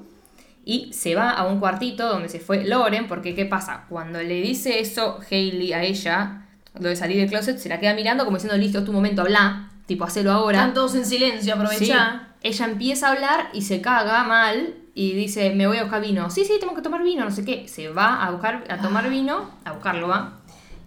Y 0.65 0.91
se 0.93 1.15
va 1.15 1.29
a 1.29 1.45
un 1.47 1.59
cuartito 1.59 2.07
donde 2.09 2.27
se 2.27 2.39
fue 2.41 2.65
Loren, 2.65 3.07
porque 3.07 3.33
¿qué 3.35 3.45
pasa? 3.45 3.85
Cuando 3.87 4.21
le 4.21 4.41
dice 4.41 4.79
eso 4.79 5.19
Hailey 5.29 5.71
a 5.73 5.83
ella, 5.83 6.46
lo 6.79 6.89
de 6.89 6.95
salir 6.95 7.17
del 7.17 7.29
closet, 7.29 7.57
se 7.57 7.69
la 7.69 7.79
queda 7.79 7.93
mirando 7.93 8.25
como 8.25 8.37
diciendo, 8.37 8.57
listo, 8.57 8.79
es 8.79 8.85
tu 8.85 8.93
momento, 8.93 9.21
habla, 9.21 9.69
tipo, 9.85 10.03
hacelo 10.05 10.31
ahora. 10.31 10.59
Están 10.59 10.73
todos 10.73 10.95
en 10.95 11.05
silencio, 11.05 11.53
aprovecha. 11.55 12.21
Sí. 12.41 12.47
Ella 12.49 12.65
empieza 12.65 13.07
a 13.07 13.11
hablar 13.13 13.49
y 13.53 13.61
se 13.63 13.81
caga 13.81 14.23
mal 14.23 14.75
y 14.93 15.13
dice, 15.13 15.53
me 15.55 15.67
voy 15.67 15.77
a 15.77 15.83
buscar 15.83 16.01
vino. 16.01 16.29
Sí, 16.29 16.45
sí, 16.45 16.53
tengo 16.59 16.75
que 16.75 16.81
tomar 16.81 17.03
vino, 17.03 17.25
no 17.25 17.31
sé 17.31 17.43
qué. 17.43 17.67
Se 17.67 17.89
va 17.89 18.23
a 18.23 18.31
buscar, 18.31 18.63
a 18.69 18.77
tomar 18.77 19.09
vino, 19.09 19.49
a 19.65 19.71
buscarlo 19.73 20.07
va. 20.07 20.33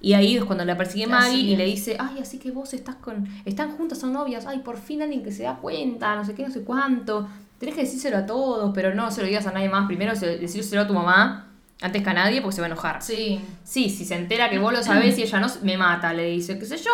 Y 0.02 0.14
ahí 0.14 0.36
es 0.36 0.44
cuando 0.44 0.64
la 0.64 0.76
persigue 0.78 1.06
Maggie 1.06 1.40
y 1.40 1.56
le 1.56 1.66
dice, 1.66 1.96
ay, 1.98 2.20
así 2.22 2.38
que 2.38 2.50
vos 2.52 2.72
estás 2.72 2.94
con, 2.96 3.28
están 3.44 3.76
juntas, 3.76 3.98
son 3.98 4.12
novias, 4.14 4.46
ay, 4.46 4.60
por 4.60 4.78
fin 4.78 5.02
alguien 5.02 5.22
que 5.22 5.30
se 5.32 5.42
da 5.42 5.56
cuenta, 5.56 6.14
no 6.16 6.24
sé 6.24 6.34
qué, 6.34 6.42
no 6.46 6.50
sé 6.50 6.62
cuánto. 6.62 7.28
Tenés 7.58 7.74
que 7.74 7.82
decírselo 7.82 8.16
a 8.16 8.24
todos, 8.24 8.70
pero 8.74 8.94
no 8.94 9.10
se 9.10 9.20
lo 9.20 9.26
digas 9.26 9.46
a 9.46 9.52
nadie 9.52 9.68
más. 9.68 9.86
Primero 9.86 10.16
se- 10.16 10.38
decírselo 10.38 10.80
a 10.82 10.86
tu 10.86 10.94
mamá, 10.94 11.48
antes 11.80 12.02
que 12.02 12.10
a 12.10 12.14
nadie, 12.14 12.42
porque 12.42 12.56
se 12.56 12.60
va 12.60 12.66
a 12.66 12.70
enojar. 12.70 13.02
Sí. 13.02 13.40
Sí, 13.64 13.88
si 13.88 14.04
se 14.04 14.16
entera 14.16 14.50
que 14.50 14.58
vos 14.58 14.72
lo 14.72 14.82
sabés 14.82 15.18
y 15.18 15.22
ella 15.22 15.40
no, 15.40 15.48
me 15.62 15.76
mata, 15.76 16.12
le 16.12 16.26
dice, 16.26 16.58
qué 16.58 16.66
sé 16.66 16.76
yo. 16.76 16.90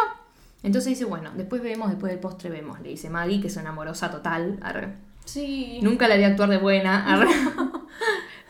Entonces 0.62 0.90
dice, 0.90 1.04
bueno, 1.04 1.30
después 1.34 1.62
vemos, 1.62 1.90
después 1.90 2.10
del 2.10 2.20
postre 2.20 2.50
vemos, 2.50 2.80
le 2.80 2.90
dice 2.90 3.10
Maggie, 3.10 3.40
que 3.40 3.48
es 3.48 3.56
una 3.56 3.70
amorosa 3.70 4.10
total. 4.10 4.58
arre. 4.62 4.94
Sí. 5.24 5.80
Nunca 5.82 6.08
la 6.08 6.16
vi 6.16 6.24
actuar 6.24 6.48
de 6.48 6.58
buena. 6.58 7.12
arre. 7.12 7.28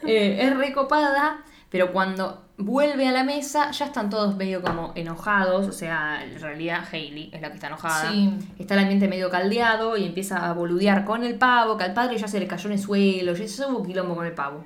Eh, 0.07 0.47
es 0.47 0.57
recopada, 0.57 1.43
pero 1.69 1.91
cuando 1.91 2.45
vuelve 2.59 3.09
a 3.09 3.13
la 3.13 3.25
mesa 3.25 3.73
ya 3.73 3.87
están 3.87 4.09
todos 4.09 4.37
medio 4.37 4.63
como 4.63 4.93
enojados. 4.95 5.67
O 5.67 5.73
sea, 5.73 6.23
en 6.23 6.41
realidad 6.41 6.85
Hailey 6.93 7.31
es 7.33 7.41
la 7.41 7.49
que 7.49 7.55
está 7.55 7.67
enojada. 7.69 8.13
Sí. 8.13 8.33
Está 8.59 8.75
el 8.75 8.81
ambiente 8.81 9.09
medio 9.09 9.31
caldeado 9.31 9.97
y 9.97 10.05
empieza 10.05 10.49
a 10.49 10.53
boludear 10.53 11.05
con 11.05 11.25
el 11.25 11.37
pavo, 11.37 11.77
que 11.77 11.85
al 11.85 11.95
padre 11.95 12.19
ya 12.19 12.29
se 12.29 12.39
le 12.39 12.47
cayó 12.47 12.69
en 12.69 12.75
el 12.75 12.79
suelo, 12.79 13.35
ya 13.35 13.49
se 13.49 13.67
hubo 13.67 13.83
quilombo 13.83 14.15
con 14.15 14.27
el 14.27 14.35
pavo. 14.35 14.65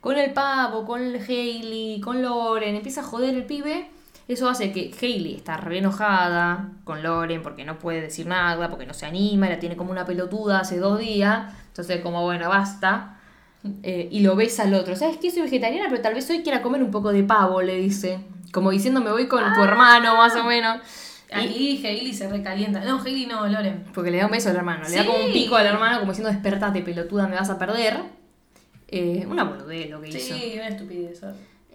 Con 0.00 0.16
el 0.16 0.32
pavo, 0.32 0.84
con 0.84 1.02
el 1.02 1.16
Hailey, 1.16 2.00
con 2.00 2.22
Loren, 2.22 2.76
empieza 2.76 3.00
a 3.00 3.04
joder 3.04 3.34
el 3.34 3.44
pibe. 3.44 3.90
Eso 4.28 4.48
hace 4.48 4.72
que 4.72 4.94
Hailey 5.00 5.36
está 5.36 5.56
re 5.56 5.78
enojada 5.78 6.68
con 6.84 7.02
Loren 7.02 7.42
porque 7.42 7.64
no 7.64 7.78
puede 7.78 8.02
decir 8.02 8.26
nada, 8.26 8.68
porque 8.68 8.86
no 8.86 8.94
se 8.94 9.06
anima, 9.06 9.46
y 9.46 9.50
la 9.50 9.58
tiene 9.58 9.76
como 9.76 9.90
una 9.90 10.04
pelotuda 10.04 10.60
hace 10.60 10.78
dos 10.78 10.98
días. 10.98 11.52
Entonces, 11.68 12.00
como 12.02 12.22
bueno, 12.22 12.48
basta. 12.48 13.16
Eh, 13.82 14.08
y 14.12 14.20
lo 14.20 14.36
besa 14.36 14.64
al 14.64 14.74
otro. 14.74 14.94
¿Sabes 14.94 15.16
qué? 15.16 15.30
Soy 15.30 15.42
vegetariana, 15.42 15.88
pero 15.88 16.00
tal 16.00 16.14
vez 16.14 16.28
hoy 16.30 16.42
quiera 16.42 16.62
comer 16.62 16.82
un 16.82 16.90
poco 16.90 17.10
de 17.10 17.24
pavo, 17.24 17.62
le 17.62 17.76
dice. 17.76 18.20
Como 18.52 18.70
diciendo, 18.70 19.00
me 19.00 19.10
voy 19.10 19.26
con 19.28 19.42
tu 19.54 19.62
hermano, 19.62 20.16
más 20.16 20.36
o 20.36 20.44
menos. 20.44 20.78
Y, 21.30 21.34
Ahí 21.34 21.82
Hailey 21.84 22.14
se 22.14 22.28
recalienta. 22.28 22.80
No, 22.80 23.00
Hailey 23.00 23.26
no, 23.26 23.46
Loren. 23.46 23.84
porque 23.92 24.10
le 24.10 24.18
da 24.18 24.26
un 24.26 24.30
beso 24.30 24.50
al 24.50 24.56
hermano. 24.56 24.88
Le 24.88 24.96
da 24.96 25.04
como 25.04 25.24
un 25.24 25.32
pico 25.32 25.56
al 25.56 25.66
hermano, 25.66 26.00
como 26.00 26.12
diciendo, 26.12 26.30
despertate, 26.32 26.82
pelotuda, 26.82 27.26
me 27.26 27.36
vas 27.36 27.50
a 27.50 27.58
perder. 27.58 28.00
Eh, 28.88 29.26
una 29.28 29.44
boludez 29.44 29.90
lo 29.90 30.00
que 30.00 30.08
hizo. 30.08 30.18
Sí, 30.34 30.54
una 30.56 30.68
estupidez. 30.68 31.20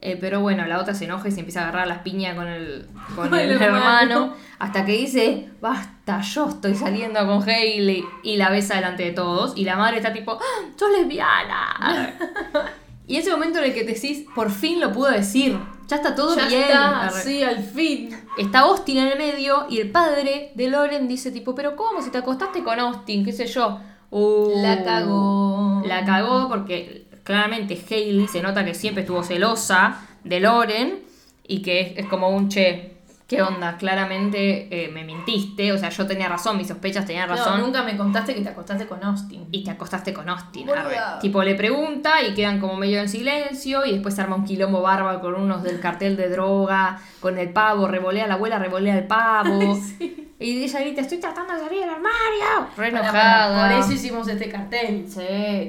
Eh, 0.06 0.18
pero 0.20 0.42
bueno, 0.42 0.66
la 0.68 0.80
otra 0.82 0.94
se 0.94 1.06
enoja 1.06 1.30
y 1.30 1.32
se 1.32 1.40
empieza 1.40 1.62
a 1.62 1.64
agarrar 1.70 1.88
las 1.88 2.00
piñas 2.00 2.36
con 2.36 2.48
el, 2.48 2.88
con 3.16 3.34
el 3.34 3.52
el 3.52 3.62
hermano. 3.62 4.34
Hasta 4.60 4.86
que 4.86 4.92
dice, 4.94 5.50
basta, 5.62 6.20
yo 6.22 6.50
estoy 6.50 6.76
saliendo 6.76 7.26
con 7.26 7.48
Hailey. 7.48 8.04
Y 8.22 8.36
la 8.36 8.50
besa 8.50 8.76
delante 8.76 9.04
de 9.04 9.12
todos. 9.12 9.54
Y 9.56 9.64
la 9.64 9.78
madre 9.78 9.98
está 9.98 10.12
tipo, 10.12 10.34
¡Ah, 10.34 10.66
sos 10.78 10.90
lesbiana. 10.92 12.14
y 13.08 13.16
ese 13.16 13.32
momento 13.32 13.60
en 13.60 13.66
el 13.66 13.74
que 13.74 13.84
te 13.86 13.94
decís, 13.94 14.26
por 14.36 14.52
fin 14.52 14.82
lo 14.82 14.92
pudo 14.92 15.10
decir. 15.12 15.58
Ya 15.88 15.98
está 15.98 16.16
todo 16.16 16.36
Ya 16.36 16.48
bien. 16.48 16.62
está, 16.64 17.10
sí, 17.12 17.44
al 17.44 17.64
fin. 17.64 18.10
Está 18.38 18.60
Austin 18.60 18.98
en 18.98 19.08
el 19.10 19.18
medio 19.18 19.68
y 19.70 19.80
el 19.80 19.92
padre 19.92 20.52
de 20.56 20.68
Loren 20.68 21.08
dice 21.08 21.32
tipo, 21.32 21.56
pero 21.56 21.76
¿cómo? 21.76 22.02
Si 22.02 22.10
te 22.10 22.18
acostaste 22.18 22.64
con 22.64 22.80
Austin, 22.80 23.24
qué 23.24 23.32
sé 23.32 23.46
yo. 23.48 23.80
Uh, 24.10 24.52
La 24.62 24.84
cagó. 24.84 25.82
La 25.86 26.06
cagó 26.06 26.48
porque 26.48 27.03
claramente 27.24 27.80
Hailey 27.90 28.28
se 28.28 28.42
nota 28.42 28.64
que 28.66 28.74
siempre 28.74 29.02
estuvo 29.02 29.24
celosa 29.24 30.02
de 30.24 30.40
Loren 30.40 31.00
y 31.48 31.62
que 31.62 31.82
es, 31.82 31.98
es 31.98 32.06
como 32.08 32.30
un 32.30 32.50
che. 32.50 32.90
¿Qué 33.26 33.42
onda? 33.42 33.78
Claramente 33.78 34.68
eh, 34.70 34.90
me 34.90 35.04
mintiste. 35.04 35.72
O 35.72 35.78
sea, 35.78 35.90
yo 35.90 36.06
tenía 36.06 36.28
razón, 36.28 36.58
mis 36.58 36.68
sospechas 36.68 37.06
tenían 37.06 37.28
razón. 37.28 37.60
No, 37.60 37.66
nunca 37.66 37.82
me 37.82 37.98
contaste 37.98 38.36
que 38.36 38.42
te 38.42 38.50
acostaste 38.50 38.86
con 38.86 39.04
Austin. 39.04 39.48
Y 39.50 39.64
te 39.64 39.72
acostaste 39.72 40.14
con 40.14 40.30
Austin. 40.30 40.68
Boluda. 40.68 40.82
arre. 40.82 41.22
Tipo, 41.22 41.42
le 41.42 41.56
pregunta 41.56 42.22
y 42.22 42.34
quedan 42.34 42.60
como 42.60 42.76
medio 42.76 43.00
en 43.00 43.10
silencio. 43.10 43.86
Y 43.86 43.94
después 43.94 44.14
se 44.14 44.22
arma 44.22 44.36
un 44.36 44.44
quilombo 44.44 44.82
bárbaro 44.82 45.22
con 45.22 45.36
unos 45.36 45.64
del 45.64 45.80
cartel 45.80 46.16
de 46.16 46.30
droga, 46.30 47.00
con 47.22 47.40
el 47.40 47.50
pavo, 47.50 47.88
revolea 47.88 48.26
a 48.26 48.28
la 48.28 48.34
abuela, 48.36 48.60
revolea 48.60 48.98
el 48.98 49.08
pavo. 49.08 49.80
Y 50.40 50.64
ella 50.64 50.80
grita, 50.82 51.02
estoy 51.02 51.20
tratando 51.20 51.54
de 51.54 51.60
salir 51.60 51.80
del 51.82 51.90
armario. 51.90 52.68
Re 52.76 52.88
enojada. 52.90 53.70
Por 53.70 53.80
eso 53.80 53.92
hicimos 53.94 54.28
este 54.28 54.50
cartel. 54.50 55.06
Sí, 55.08 55.20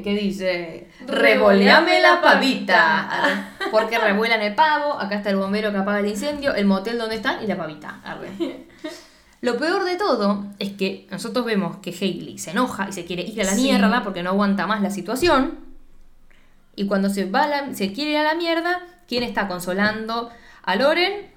¿qué 0.02 0.16
dice? 0.20 0.88
Revoleame 1.06 2.00
la 2.00 2.20
pavita. 2.20 3.08
Arre. 3.08 3.34
Porque 3.70 3.98
revuelan 3.98 4.40
el 4.42 4.54
pavo, 4.54 4.94
acá 4.98 5.16
está 5.16 5.30
el 5.30 5.36
bombero 5.36 5.70
que 5.70 5.78
apaga 5.78 6.00
el 6.00 6.06
incendio, 6.08 6.54
el 6.54 6.64
motel 6.66 6.98
donde 6.98 7.16
están 7.16 7.42
y 7.42 7.46
la 7.46 7.56
pavita. 7.56 8.00
Arre. 8.04 8.30
Lo 9.42 9.58
peor 9.58 9.84
de 9.84 9.96
todo 9.96 10.46
es 10.58 10.72
que 10.72 11.06
nosotros 11.10 11.44
vemos 11.44 11.76
que 11.76 11.90
Hailey 11.90 12.38
se 12.38 12.52
enoja 12.52 12.88
y 12.88 12.92
se 12.92 13.04
quiere 13.04 13.22
ir 13.22 13.42
a 13.42 13.44
la 13.44 13.54
Sí. 13.54 13.62
mierda 13.64 14.02
porque 14.02 14.22
no 14.22 14.30
aguanta 14.30 14.66
más 14.66 14.80
la 14.80 14.90
situación. 14.90 15.58
Y 16.74 16.86
cuando 16.86 17.10
se 17.10 17.26
va 17.30 17.42
a 17.44 17.46
la- 17.48 17.74
se 17.74 17.92
quiere 17.92 18.12
ir 18.12 18.16
a 18.16 18.22
la 18.24 18.34
mierda, 18.34 18.80
¿quién 19.06 19.22
está 19.22 19.46
consolando 19.46 20.30
a 20.62 20.76
Loren? 20.76 21.33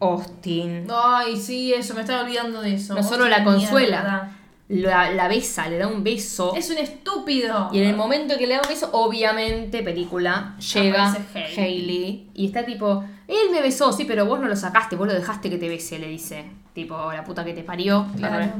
Austin. 0.00 0.86
Ay, 0.92 1.36
sí, 1.36 1.72
eso, 1.74 1.94
me 1.94 2.00
estaba 2.02 2.22
olvidando 2.22 2.60
de 2.62 2.74
eso. 2.74 2.94
No 2.94 3.02
solo 3.02 3.24
Austin 3.24 3.30
la 3.38 3.44
consuela, 3.44 4.30
la, 4.68 5.10
la 5.10 5.28
besa, 5.28 5.68
le 5.68 5.78
da 5.78 5.86
un 5.86 6.04
beso. 6.04 6.54
Es 6.54 6.70
un 6.70 6.78
estúpido. 6.78 7.70
Y 7.72 7.78
en 7.80 7.88
el 7.88 7.96
momento 7.96 8.36
que 8.38 8.46
le 8.46 8.54
da 8.54 8.60
un 8.62 8.68
beso, 8.68 8.90
obviamente, 8.92 9.82
película, 9.82 10.56
llega 10.72 11.16
Hailey. 11.34 11.58
Hailey. 11.58 12.30
y 12.34 12.46
está 12.46 12.64
tipo, 12.64 13.04
él 13.26 13.50
me 13.50 13.60
besó, 13.62 13.92
sí, 13.92 14.04
pero 14.04 14.26
vos 14.26 14.38
no 14.40 14.46
lo 14.48 14.56
sacaste, 14.56 14.96
vos 14.96 15.06
lo 15.06 15.14
dejaste 15.14 15.50
que 15.50 15.58
te 15.58 15.68
bese, 15.68 15.98
le 15.98 16.08
dice. 16.08 16.44
Tipo, 16.74 17.12
la 17.12 17.24
puta 17.24 17.44
que 17.44 17.54
te 17.54 17.62
parió. 17.64 18.06
Claro. 18.16 18.52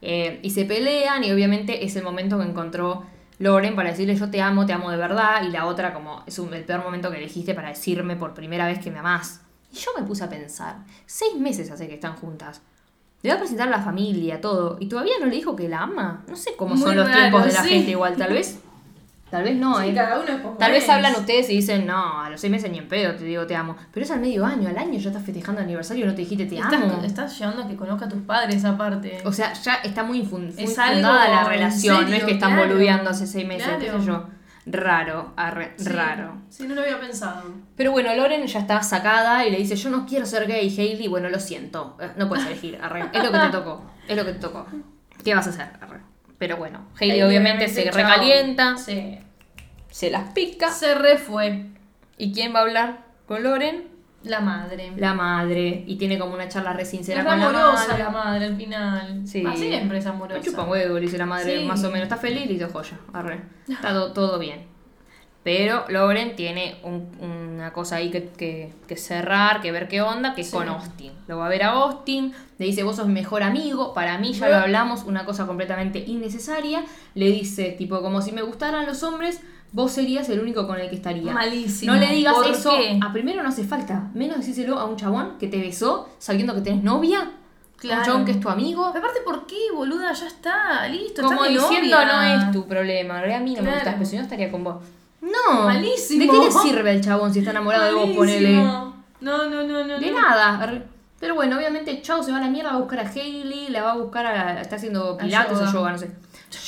Eh, 0.00 0.40
y 0.42 0.50
se 0.50 0.64
pelean 0.64 1.22
y 1.22 1.30
obviamente 1.30 1.84
es 1.84 1.94
el 1.94 2.02
momento 2.02 2.36
que 2.38 2.44
encontró 2.44 3.04
Loren 3.38 3.76
para 3.76 3.90
decirle 3.90 4.16
yo 4.16 4.28
te 4.30 4.40
amo, 4.42 4.66
te 4.66 4.72
amo 4.72 4.90
de 4.90 4.96
verdad. 4.96 5.42
Y 5.46 5.50
la 5.52 5.66
otra 5.66 5.94
como 5.94 6.24
es 6.26 6.40
un- 6.40 6.52
el 6.54 6.64
peor 6.64 6.82
momento 6.82 7.08
que 7.12 7.18
elegiste 7.18 7.54
para 7.54 7.68
decirme 7.68 8.16
por 8.16 8.34
primera 8.34 8.66
vez 8.66 8.80
que 8.80 8.90
me 8.90 8.98
amás. 8.98 9.41
Y 9.72 9.76
yo 9.76 9.90
me 9.98 10.04
puse 10.04 10.22
a 10.24 10.28
pensar, 10.28 10.76
seis 11.06 11.34
meses 11.36 11.70
hace 11.70 11.88
que 11.88 11.94
están 11.94 12.14
juntas. 12.16 12.60
Le 13.22 13.30
va 13.30 13.36
a 13.36 13.38
presentar 13.38 13.68
a 13.68 13.70
la 13.70 13.80
familia, 13.80 14.40
todo. 14.40 14.76
Y 14.80 14.86
todavía 14.88 15.14
no 15.20 15.26
le 15.26 15.36
dijo 15.36 15.54
que 15.56 15.68
la 15.68 15.82
ama. 15.82 16.24
No 16.28 16.36
sé 16.36 16.54
cómo 16.56 16.74
Muy 16.74 16.82
son 16.82 16.96
los 16.96 17.06
raro, 17.08 17.18
tiempos 17.20 17.44
de 17.46 17.52
la 17.52 17.62
sí. 17.62 17.68
gente 17.70 17.90
igual, 17.92 18.16
tal 18.16 18.32
vez. 18.32 18.58
Tal 19.30 19.44
vez 19.44 19.56
no, 19.56 19.80
Sí, 19.80 19.88
eh. 19.88 19.94
cada 19.94 20.20
uno 20.20 20.28
es 20.28 20.58
Tal 20.58 20.72
vez 20.72 20.86
hablan 20.90 21.14
ustedes 21.14 21.48
y 21.48 21.54
dicen, 21.56 21.86
no, 21.86 22.20
a 22.20 22.28
los 22.28 22.38
seis 22.38 22.50
meses 22.50 22.70
ni 22.70 22.76
en 22.76 22.86
pedo 22.88 23.14
te 23.14 23.24
digo 23.24 23.46
te 23.46 23.56
amo. 23.56 23.76
Pero 23.90 24.04
es 24.04 24.10
al 24.10 24.20
medio 24.20 24.44
año, 24.44 24.68
al 24.68 24.76
año 24.76 24.98
ya 24.98 25.08
estás 25.08 25.24
festejando 25.24 25.60
el 25.62 25.64
aniversario 25.68 26.04
y 26.04 26.08
no 26.08 26.14
te 26.14 26.20
dijiste 26.20 26.44
te 26.44 26.58
amo. 26.60 26.84
Estás, 26.84 27.04
estás 27.04 27.38
llevando 27.38 27.62
a 27.62 27.68
que 27.68 27.74
conozca 27.76 28.04
a 28.04 28.08
tus 28.10 28.20
padres 28.22 28.62
aparte. 28.66 29.22
O 29.24 29.32
sea, 29.32 29.54
ya 29.54 29.76
está 29.76 30.02
muy, 30.02 30.22
fun- 30.26 30.52
muy 30.54 30.62
Es 30.64 30.74
fundada 30.76 31.22
algo 31.22 31.34
la 31.36 31.44
relación, 31.44 32.10
no 32.10 32.14
es 32.16 32.24
que 32.24 32.32
están 32.32 32.52
claro. 32.56 32.68
boludeando 32.68 33.08
hace 33.08 33.26
seis 33.26 33.46
meses, 33.48 33.68
qué 33.80 33.86
Claro. 33.86 34.00
sé 34.00 34.06
yo. 34.06 34.26
Raro, 34.64 35.32
arre- 35.36 35.72
Sí. 35.76 35.88
raro. 35.88 36.36
Sí, 36.48 36.66
no 36.68 36.74
lo 36.76 36.82
había 36.82 37.00
pensado. 37.00 37.42
Pero 37.76 37.90
bueno, 37.90 38.14
Loren 38.14 38.46
ya 38.46 38.60
está 38.60 38.80
sacada 38.82 39.44
y 39.46 39.50
le 39.50 39.58
dice, 39.58 39.74
yo 39.76 39.90
no 39.90 40.06
quiero 40.06 40.24
ser 40.24 40.46
gay, 40.46 40.68
Hailey, 40.68 41.08
bueno, 41.08 41.28
lo 41.30 41.40
siento, 41.40 41.96
eh, 42.00 42.10
no 42.16 42.28
puedes 42.28 42.46
elegir, 42.46 42.78
arre. 42.80 43.08
es 43.12 43.24
lo 43.24 43.32
que 43.32 43.38
te 43.38 43.48
tocó, 43.50 43.90
es 44.06 44.16
lo 44.16 44.24
que 44.24 44.32
te 44.34 44.38
tocó. 44.38 44.66
¿Qué 45.24 45.34
vas 45.34 45.46
a 45.48 45.50
hacer? 45.50 45.68
Arre. 45.80 46.00
Pero 46.38 46.56
bueno, 46.56 46.86
Hailey 47.00 47.22
obviamente 47.22 47.66
se 47.68 47.84
chao. 47.84 47.92
recalienta, 47.94 48.76
Sí. 48.76 49.18
se 49.90 50.10
las 50.10 50.30
pica. 50.32 50.70
Se 50.70 50.94
refue 50.94 51.66
¿Y 52.18 52.32
quién 52.32 52.54
va 52.54 52.60
a 52.60 52.62
hablar 52.62 52.98
con 53.26 53.42
Loren? 53.42 53.88
La 54.24 54.40
madre. 54.40 54.92
La 54.96 55.14
madre. 55.14 55.84
Y 55.86 55.96
tiene 55.96 56.18
como 56.18 56.34
una 56.34 56.48
charla 56.48 56.72
re 56.72 56.84
sincera 56.84 57.20
es 57.22 57.26
con 57.26 57.38
la 57.38 57.46
amorosa 57.48 57.88
madre. 57.88 58.02
la 58.04 58.10
madre 58.10 58.44
al 58.46 58.56
final. 58.56 59.22
Sí. 59.26 59.44
Ah, 59.46 59.54
siempre 59.56 59.98
es 59.98 60.06
amorosa. 60.06 60.38
Me 60.38 60.44
chupa 60.44 60.64
huevo, 60.64 60.94
le 60.94 61.00
dice 61.02 61.18
la 61.18 61.26
madre, 61.26 61.60
Sí. 61.60 61.64
más 61.66 61.82
o 61.84 61.88
menos. 61.90 62.02
Está 62.04 62.16
feliz, 62.16 62.46
le 62.46 62.52
dice 62.54 62.66
joya. 62.66 62.98
Arre. 63.12 63.40
Está 63.68 63.92
to- 63.92 64.12
todo 64.12 64.38
bien. 64.38 64.70
Pero 65.44 65.84
Loren 65.88 66.36
tiene 66.36 66.76
un- 66.84 67.08
una 67.20 67.72
cosa 67.72 67.96
ahí 67.96 68.12
que, 68.12 68.28
que- 68.28 68.72
que 68.86 68.96
cerrar, 68.96 69.60
que 69.60 69.72
ver 69.72 69.88
qué 69.88 70.00
onda, 70.00 70.36
que 70.36 70.42
es 70.42 70.46
Sí. 70.50 70.52
con 70.56 70.68
Austin. 70.68 71.10
Lo 71.26 71.38
va 71.38 71.46
a 71.46 71.48
ver 71.48 71.64
a 71.64 71.70
Austin, 71.70 72.32
le 72.58 72.66
dice, 72.66 72.84
vos 72.84 72.94
sos 72.94 73.08
mejor 73.08 73.42
amigo, 73.42 73.92
para 73.92 74.18
mí 74.18 74.34
ya 74.34 74.48
lo 74.48 74.54
hablamos, 74.54 75.02
una 75.02 75.24
cosa 75.24 75.44
completamente 75.48 75.98
innecesaria. 75.98 76.84
Le 77.16 77.26
dice, 77.26 77.72
tipo, 77.76 78.00
como 78.02 78.22
si 78.22 78.30
me 78.30 78.42
gustaran 78.42 78.86
los 78.86 79.02
hombres, 79.02 79.40
vos 79.72 79.90
serías 79.92 80.28
el 80.28 80.40
único 80.40 80.66
con 80.66 80.78
el 80.78 80.88
que 80.88 80.96
estaría. 80.96 81.32
Malísimo. 81.32 81.92
No 81.92 81.98
le 81.98 82.08
digas 82.08 82.34
¿Por 82.34 82.46
eso. 82.46 82.70
qué? 82.70 83.00
A 83.02 83.12
primero 83.12 83.42
no 83.42 83.48
hace 83.48 83.64
falta. 83.64 84.10
Menos 84.14 84.38
decíselo 84.38 84.78
a 84.78 84.84
un 84.84 84.96
chabón 84.96 85.38
que 85.38 85.48
te 85.48 85.58
besó 85.58 86.08
sabiendo 86.18 86.54
que 86.54 86.60
tenés 86.60 86.82
novia. 86.82 87.30
Claro. 87.78 88.00
Un 88.00 88.06
chabón 88.06 88.24
que 88.24 88.32
es 88.32 88.40
tu 88.40 88.48
amigo. 88.48 88.90
Pero 88.92 89.04
aparte, 89.04 89.22
¿por 89.24 89.46
qué, 89.46 89.72
boluda? 89.74 90.12
Ya 90.12 90.26
está, 90.26 90.86
listo. 90.88 91.22
Como 91.22 91.42
diciendo, 91.44 91.96
novia. 91.96 92.36
no 92.36 92.44
es 92.44 92.52
tu 92.52 92.68
problema. 92.68 93.18
A 93.18 93.40
mí 93.40 93.54
no 93.54 93.62
me 93.62 93.72
gustas, 93.72 93.94
pero 93.94 94.06
si 94.06 94.16
no 94.16 94.22
estaría 94.22 94.50
con 94.50 94.62
vos. 94.62 94.76
No. 95.20 95.64
Malísimo. 95.64 96.24
¿De 96.24 96.30
qué 96.30 96.44
le 96.44 96.52
sirve 96.52 96.90
al 96.90 97.00
chabón 97.00 97.32
si 97.32 97.40
está 97.40 97.50
enamorado 97.52 97.84
de 97.86 97.92
vos? 97.92 98.10
Ponele. 98.16 98.56
No, 98.56 98.94
no, 99.20 99.48
no, 99.48 99.84
no. 99.84 99.98
De 99.98 100.10
no. 100.10 100.20
nada. 100.20 100.84
Pero 101.18 101.36
bueno, 101.36 101.56
obviamente 101.56 102.02
Chao 102.02 102.20
se 102.20 102.32
va 102.32 102.38
a 102.38 102.40
la 102.40 102.48
mierda, 102.48 102.70
va 102.70 102.76
a 102.76 102.80
buscar 102.80 102.98
a 102.98 103.08
Hailey, 103.08 103.68
la 103.68 103.84
va 103.84 103.92
a 103.92 103.96
buscar 103.96 104.26
a. 104.26 104.60
Está 104.60 104.74
haciendo 104.74 105.16
pilates 105.16 105.56
yoga. 105.56 105.70
o 105.70 105.72
yoga, 105.72 105.92
no 105.92 105.98
sé. 105.98 106.10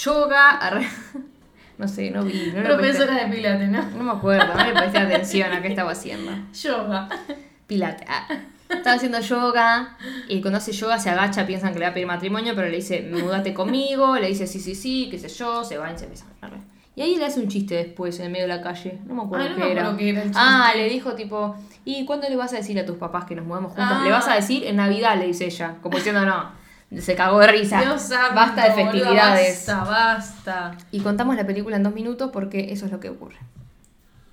Yoga. 0.00 0.60
No 1.78 1.88
sé, 1.88 2.10
no 2.10 2.22
vi. 2.24 2.52
No, 2.54 2.62
Profesora 2.62 3.24
de 3.24 3.34
pilates, 3.34 3.68
¿no? 3.68 3.82
no 3.96 4.04
me 4.04 4.10
acuerdo, 4.12 4.54
no 4.54 4.64
le 4.64 4.72
presté 4.72 4.98
atención 4.98 5.52
a 5.52 5.60
qué 5.60 5.68
estaba 5.68 5.90
haciendo. 5.92 6.30
Yoga. 6.62 7.08
Pilates. 7.66 8.06
Ah. 8.08 8.26
Estaba 8.68 8.96
haciendo 8.96 9.20
yoga 9.20 9.96
y 10.28 10.40
cuando 10.40 10.58
hace 10.58 10.72
yoga 10.72 10.98
se 10.98 11.10
agacha, 11.10 11.46
piensan 11.46 11.72
que 11.72 11.78
le 11.78 11.84
va 11.84 11.90
a 11.90 11.94
pedir 11.94 12.06
matrimonio, 12.06 12.54
pero 12.54 12.68
le 12.68 12.76
dice, 12.76 13.08
mudate 13.12 13.52
conmigo, 13.54 14.16
le 14.16 14.28
dice 14.28 14.46
sí, 14.46 14.58
sí, 14.58 14.74
sí, 14.74 15.08
qué 15.10 15.18
sé 15.18 15.28
yo, 15.28 15.62
se 15.64 15.76
va 15.76 15.92
y 15.92 15.98
se 15.98 16.06
besan. 16.06 16.28
Arre. 16.40 16.56
Y 16.96 17.02
ahí 17.02 17.16
le 17.16 17.26
hace 17.26 17.40
un 17.40 17.48
chiste 17.48 17.74
después 17.74 18.18
en 18.20 18.26
el 18.26 18.32
medio 18.32 18.46
de 18.46 18.54
la 18.56 18.62
calle, 18.62 18.98
no 19.06 19.14
me 19.14 19.22
acuerdo 19.22 19.44
Ay, 19.46 19.50
no 19.50 19.56
qué 19.56 19.64
me 19.64 19.70
era. 19.72 19.80
acuerdo 19.82 19.98
qué 19.98 20.08
era 20.10 20.18
el 20.22 20.28
chiste. 20.28 20.40
ah, 20.42 20.72
le 20.76 20.88
dijo 20.88 21.14
tipo, 21.14 21.56
¿y 21.84 22.04
cuándo 22.04 22.28
le 22.28 22.36
vas 22.36 22.52
a 22.52 22.56
decir 22.56 22.78
a 22.78 22.86
tus 22.86 22.96
papás 22.96 23.24
que 23.26 23.34
nos 23.34 23.44
mudamos 23.44 23.72
juntos? 23.72 23.96
Ah. 23.98 24.02
Le 24.04 24.10
vas 24.10 24.28
a 24.28 24.34
decir 24.34 24.64
en 24.64 24.76
Navidad, 24.76 25.18
le 25.18 25.26
dice 25.26 25.44
ella, 25.46 25.74
como 25.82 25.96
diciendo 25.98 26.24
no. 26.24 26.50
Se 26.98 27.14
cagó 27.14 27.40
de 27.40 27.48
risa. 27.48 27.80
Dios 27.80 28.02
santo, 28.02 28.34
Basta 28.34 28.64
de 28.68 28.72
festividades. 28.84 29.66
Basta, 29.66 29.84
basta. 29.84 30.78
Y 30.90 31.00
contamos 31.00 31.34
la 31.36 31.46
película 31.46 31.76
en 31.76 31.82
dos 31.82 31.94
minutos 31.94 32.30
porque 32.32 32.72
eso 32.72 32.86
es 32.86 32.92
lo 32.92 33.00
que 33.00 33.08
ocurre. 33.10 33.38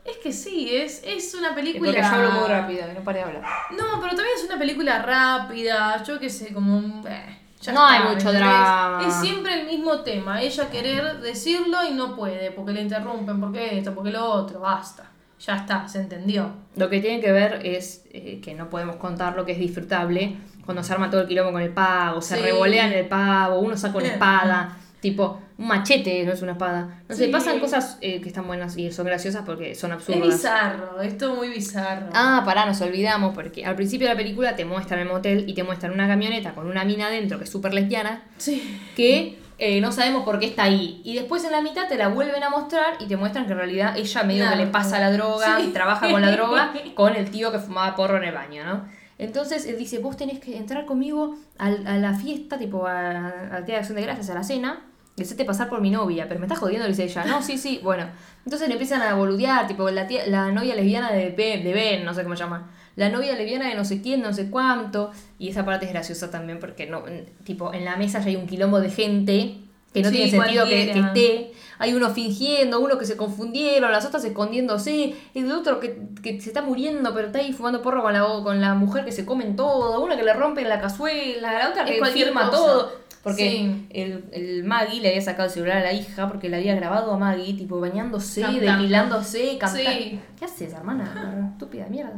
Es 0.06 0.18
que 0.18 0.32
sí, 0.34 0.70
es, 0.76 1.02
es 1.06 1.34
una 1.36 1.54
película. 1.56 1.92
porque 1.92 2.02
yo 2.02 2.08
hablo 2.08 2.32
muy 2.32 2.50
rápido 2.50 2.84
y 2.92 2.96
no 2.96 3.02
paré 3.04 3.20
de 3.20 3.26
hablar. 3.26 3.44
No, 3.72 4.02
pero 4.02 4.16
también 4.16 4.36
es 4.38 4.44
una 4.44 4.58
película 4.58 5.02
rápida, 5.02 6.04
yo 6.04 6.20
qué 6.20 6.30
sé, 6.30 6.54
como 6.54 6.78
un... 6.78 7.04
eh, 7.08 7.38
ya 7.62 7.72
No 7.72 7.86
hay 7.86 7.98
está, 8.00 8.10
¿me 8.10 8.16
mucho 8.16 8.34
drama. 8.34 9.04
Es 9.08 9.14
siempre 9.16 9.62
el 9.62 9.68
mismo 9.68 10.00
tema, 10.02 10.42
ella 10.42 10.70
querer 10.70 11.20
decirlo 11.20 11.78
y 11.88 11.94
no 11.94 12.16
puede, 12.16 12.52
porque 12.52 12.74
le 12.74 12.82
interrumpen, 12.82 13.40
porque 13.40 13.78
esto, 13.78 13.94
porque 13.94 14.12
lo 14.12 14.26
otro, 14.26 14.60
basta. 14.60 15.06
Ya 15.40 15.56
está, 15.56 15.88
se 15.88 16.00
entendió. 16.02 16.52
Lo 16.76 16.90
que 16.90 17.00
tiene 17.00 17.22
que 17.22 17.32
ver 17.32 17.66
es 17.66 18.04
eh, 18.12 18.40
que 18.44 18.54
no 18.56 18.70
podemos 18.70 18.96
contar 18.98 19.36
lo 19.36 19.46
que 19.46 19.54
es 19.54 19.60
disfrutable 19.60 20.38
cuando 20.66 20.84
se 20.84 20.94
arma 20.94 21.10
todo 21.10 21.22
el 21.22 21.28
quilombo 21.28 21.52
con 21.54 21.62
el 21.62 21.72
pavo, 21.72 22.22
se 22.22 22.36
Sí. 22.36 22.42
revolean 22.42 22.92
el 22.94 23.08
pavo, 23.08 23.60
uno 23.60 23.76
saca 23.78 23.98
una 23.98 24.08
espada, 24.08 24.78
tipo 25.00 25.40
un 25.58 25.68
machete, 25.68 26.24
no 26.26 26.32
es 26.34 26.42
una 26.42 26.54
espada. 26.54 27.02
No 27.08 27.16
sé, 27.16 27.28
pasan 27.28 27.60
cosas 27.60 27.98
eh, 28.02 28.20
que 28.22 28.28
están 28.30 28.48
buenas 28.48 28.76
y 28.78 28.92
son 28.92 29.06
graciosas 29.06 29.44
porque 29.46 29.76
son 29.76 29.92
Es 29.92 29.98
absurdas. 29.98 30.22
bizarro, 30.24 31.02
es 31.02 31.18
todo 31.18 31.36
muy 31.36 31.50
bizarro. 31.50 32.08
Ah, 32.14 32.42
pará, 32.46 32.66
nos 32.66 32.82
olvidamos 32.82 33.34
porque 33.36 33.64
al 33.66 33.76
principio 33.76 34.08
de 34.08 34.14
la 34.14 34.18
película 34.18 34.56
te 34.56 34.66
muestran 34.66 35.00
el 35.02 35.08
motel 35.08 35.46
y 35.48 35.54
te 35.54 35.64
muestran 35.64 35.92
una 35.94 36.08
camioneta 36.08 36.54
con 36.54 36.68
una 36.68 36.84
mina 36.84 37.08
adentro 37.08 37.38
que 37.38 37.44
es 37.44 37.50
súper 37.52 37.74
lesbiana 37.76 38.24
Sí. 38.38 38.80
que 38.96 39.38
eh, 39.64 39.80
no 39.80 39.92
sabemos 39.92 40.24
por 40.24 40.40
qué 40.40 40.48
está 40.48 40.64
ahí. 40.64 41.02
Y 41.04 41.14
después 41.14 41.44
en 41.46 41.52
la 41.52 41.62
mitad 41.62 41.88
te 41.88 41.96
la 41.96 42.08
vuelven 42.08 42.42
a 42.44 42.50
mostrar 42.50 42.96
y 43.00 43.06
te 43.06 43.16
muestran 43.16 43.46
que 43.46 43.52
en 43.52 43.60
realidad 43.60 43.96
ella 43.96 44.24
medio 44.24 44.50
que 44.50 44.56
le 44.56 44.66
pasa 44.66 45.00
la 45.00 45.12
droga 45.12 45.58
Sí. 45.60 45.68
y 45.68 45.72
trabaja 45.72 46.10
con 46.10 46.20
la 46.24 46.32
droga 46.32 46.74
con 46.96 47.16
el 47.16 47.30
tío 47.30 47.52
que 47.52 47.60
fumaba 47.60 47.96
porro 47.96 48.18
en 48.18 48.24
el 48.24 48.34
baño, 48.34 48.64
¿no? 48.66 48.86
Entonces 49.22 49.66
él 49.68 49.78
dice, 49.78 50.00
vos 50.00 50.18
tenés 50.18 50.40
que 50.40 50.58
entrar 50.58 50.86
conmigo 50.86 51.36
al- 51.58 51.86
a, 51.86 51.98
la 51.98 52.14
fiesta, 52.16 52.58
tipo 52.58 52.88
a, 52.88 53.56
a 53.56 53.62
de 53.62 53.76
acción 53.76 53.96
de 53.96 54.02
gracias, 54.02 54.30
a 54.30 54.34
la 54.34 54.44
cena, 54.44 54.86
y 55.16 55.22
hacerte 55.22 55.46
pasar 55.46 55.70
por 55.70 55.80
mi 55.82 55.92
novia, 55.92 56.28
pero 56.28 56.40
me 56.40 56.48
estás 56.48 56.58
jodiendo, 56.60 56.86
le 56.88 56.94
dice 56.94 57.04
ella, 57.04 57.24
no, 57.26 57.42
sí, 57.44 57.58
sí, 57.58 57.80
bueno. 57.84 58.06
Entonces 58.46 58.68
le 58.68 58.74
empiezan 58.74 59.02
a 59.04 59.14
boludear, 59.14 59.68
tipo 59.68 59.90
la, 59.92 60.08
tía, 60.08 60.26
la 60.26 60.52
novia 60.52 60.74
lesbiana 60.74 61.12
de 61.12 61.30
Ben, 61.30 61.64
de 61.64 61.74
Ben, 61.74 62.04
no 62.04 62.14
sé 62.14 62.24
cómo 62.24 62.36
se 62.36 62.44
llama, 62.44 62.72
la 62.96 63.10
novia 63.10 63.36
lesbiana 63.36 63.68
de 63.70 63.76
no 63.76 63.86
sé 63.86 64.02
quién, 64.02 64.22
no 64.22 64.34
sé 64.34 64.50
cuánto, 64.50 65.12
y 65.38 65.50
esa 65.50 65.64
parte 65.66 65.86
es 65.86 65.92
graciosa 65.92 66.32
también 66.32 66.60
porque 66.60 66.88
no, 66.88 67.04
tipo 67.44 67.74
en 67.74 67.86
la 67.86 67.98
mesa 67.98 68.20
ya 68.20 68.28
hay 68.28 68.36
un 68.38 68.48
quilombo 68.48 68.80
de 68.80 68.90
gente 68.90 69.58
que 69.94 70.02
no 70.02 70.10
Sí, 70.10 70.16
tiene 70.16 70.32
sentido 70.32 70.66
que, 70.66 70.92
esté, 70.92 71.52
hay 71.80 71.94
uno 71.94 72.10
fingiendo, 72.12 72.80
uno 72.80 72.98
que 72.98 73.06
se 73.06 73.18
confundieron, 73.18 73.92
las 73.92 74.06
otras 74.06 74.24
escondiéndose, 74.24 75.16
el 75.34 75.52
otro 75.52 75.80
que, 75.80 76.00
que 76.22 76.40
se 76.40 76.50
está 76.50 76.62
muriendo 76.62 77.14
pero 77.14 77.28
está 77.28 77.40
ahí 77.40 77.54
fumando 77.54 77.82
porro 77.82 78.02
con 78.04 78.14
la, 78.14 78.22
con 78.44 78.62
la 78.62 78.74
mujer 78.76 79.04
que 79.04 79.12
se 79.12 79.26
comen 79.26 79.56
todo, 79.56 80.02
una 80.04 80.16
que 80.16 80.24
le 80.24 80.34
rompen 80.34 80.70
la 80.70 80.80
cazuela, 80.80 81.52
la 81.60 81.70
otra 81.70 81.86
que 81.86 82.04
firma 82.14 82.50
cosa. 82.50 82.58
todo. 82.58 83.02
Porque 83.24 83.44
Sí. 83.52 83.86
el, 83.92 84.26
el 84.32 84.64
Maggie 84.64 85.00
le 85.00 85.10
había 85.10 85.22
sacado 85.22 85.46
el 85.48 85.54
celular 85.54 85.78
a 85.78 85.82
la 85.82 85.94
hija 85.94 86.28
porque 86.28 86.50
le 86.50 86.58
había 86.58 86.74
grabado 86.74 87.12
a 87.14 87.18
Maggie, 87.20 87.54
tipo 87.54 87.80
bañándose, 87.80 88.42
depilándose, 88.42 89.60
cantando. 89.60 89.92
Sí. 89.92 90.20
¿Qué 90.40 90.46
haces, 90.46 90.74
hermana? 90.74 91.52
Estúpida 91.54 91.86
mierda. 91.88 92.14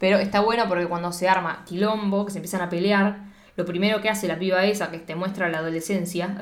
Pero 0.00 0.18
está 0.18 0.40
bueno 0.40 0.64
porque 0.68 0.86
cuando 0.86 1.12
se 1.12 1.28
arma 1.28 1.64
quilombo, 1.66 2.26
que 2.26 2.32
se 2.32 2.38
empiezan 2.38 2.62
a 2.62 2.68
pelear, 2.68 3.18
lo 3.56 3.64
primero 3.64 4.00
que 4.00 4.08
hace 4.08 4.26
la 4.28 4.38
piba 4.38 4.64
esa, 4.64 4.90
que 4.90 4.98
te 4.98 5.14
muestra 5.14 5.48
la 5.48 5.58
adolescencia, 5.58 6.36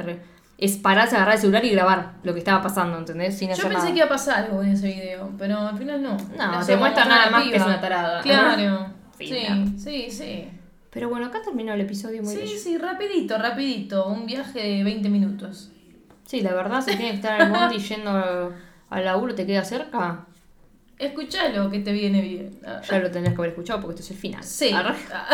es 0.59 0.77
pararse, 0.77 1.16
agarrar 1.16 1.35
el 1.35 1.40
celular 1.40 1.64
y 1.64 1.70
grabar 1.70 2.12
lo 2.22 2.33
que 2.33 2.38
estaba 2.38 2.62
pasando, 2.62 2.96
¿entendés? 2.96 3.37
Sin 3.37 3.48
Yo 3.51 3.57
pensé 3.57 3.68
nada. 3.75 3.87
que 3.87 3.96
iba 3.96 4.07
a 4.07 4.09
pasar 4.09 4.44
algo 4.44 4.62
en 4.62 4.70
ese 4.70 4.87
video, 4.87 5.31
pero 5.37 5.59
al 5.59 5.77
final 5.77 6.03
no. 6.03 6.16
No, 6.37 6.61
Le 6.61 6.66
te 6.66 6.77
muestra 6.77 7.03
a 7.05 7.09
nada 7.09 7.31
más 7.31 7.48
que 7.48 7.57
es 7.57 7.62
una 7.62 7.81
tarada. 7.81 8.20
Claro. 8.22 8.87
Sí, 9.18 9.75
sí, 9.79 10.11
sí. 10.11 10.48
Pero 10.90 11.09
bueno, 11.09 11.27
acá 11.27 11.40
terminó 11.44 11.72
el 11.75 11.81
episodio 11.81 12.22
muy 12.25 12.33
Sí, 12.35 12.40
bello. 12.40 12.59
sí, 12.59 12.77
rapidito, 12.77 13.38
rapidito. 13.38 14.09
Un 14.09 14.27
viaje 14.27 14.59
de 14.59 14.83
20 14.85 15.09
minutos. 15.11 15.70
Sí, 16.27 16.40
la 16.40 16.53
verdad, 16.55 16.81
si 16.81 16.96
tienes 16.96 17.11
que 17.11 17.16
estar 17.16 17.40
en 17.40 17.46
el 17.46 17.53
bondi 17.53 17.79
yendo 17.79 18.53
al 18.90 19.05
laburo, 19.05 19.35
te 19.37 19.46
queda 19.46 19.64
cerca, 19.64 20.27
Escuchalo 21.03 21.69
que 21.69 21.81
te 21.81 21.91
viene 21.91 22.21
bien. 22.21 22.61
Ya 22.88 22.99
lo 23.01 23.11
tendrías 23.11 23.35
que 23.35 23.41
haber 23.41 23.51
escuchado 23.51 23.81
porque 23.81 24.01
esto 24.01 24.05
es 24.05 24.11
el 24.12 24.17
final. 24.17 24.45
Sí. 24.45 24.71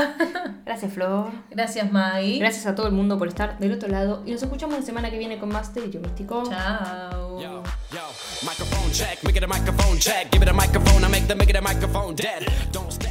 Gracias, 0.65 0.93
Flor. 0.93 1.31
Gracias, 1.51 1.93
Maggie. 1.93 2.39
Gracias 2.39 2.65
a 2.67 2.75
todo 2.75 2.87
el 2.87 2.95
mundo 2.95 3.19
por 3.19 3.29
estar 3.29 3.59
del 3.59 3.73
otro 3.73 3.89
lado. 3.89 4.23
Y 4.25 4.33
nos 4.33 4.43
escuchamos 4.43 4.79
la 4.79 4.83
semana 4.83 5.11
que 5.11 5.19
viene 5.19 5.39
con 5.39 5.51
más 5.51 5.75
Delito 5.75 6.01
Místico. 6.01 6.45
Chao. 6.49 7.39
Yo, 7.41 7.63
yo, 7.93 8.01
microphone 8.43 8.91
check, 8.93 9.23
make 9.23 9.37
it 9.37 9.45
a 9.45 9.47
microphone 9.47 9.99
check. 9.99 10.31
Give 10.33 10.43
it 10.43 10.49
a 10.49 10.55
microphone, 10.55 11.05
I 11.05 11.09
make 11.09 11.27
the 11.27 11.35
make 11.35 11.51
it 11.51 11.57
a 11.57 11.61
microphone 11.61 12.15
dead. 12.15 12.47
Don't. 12.73 13.08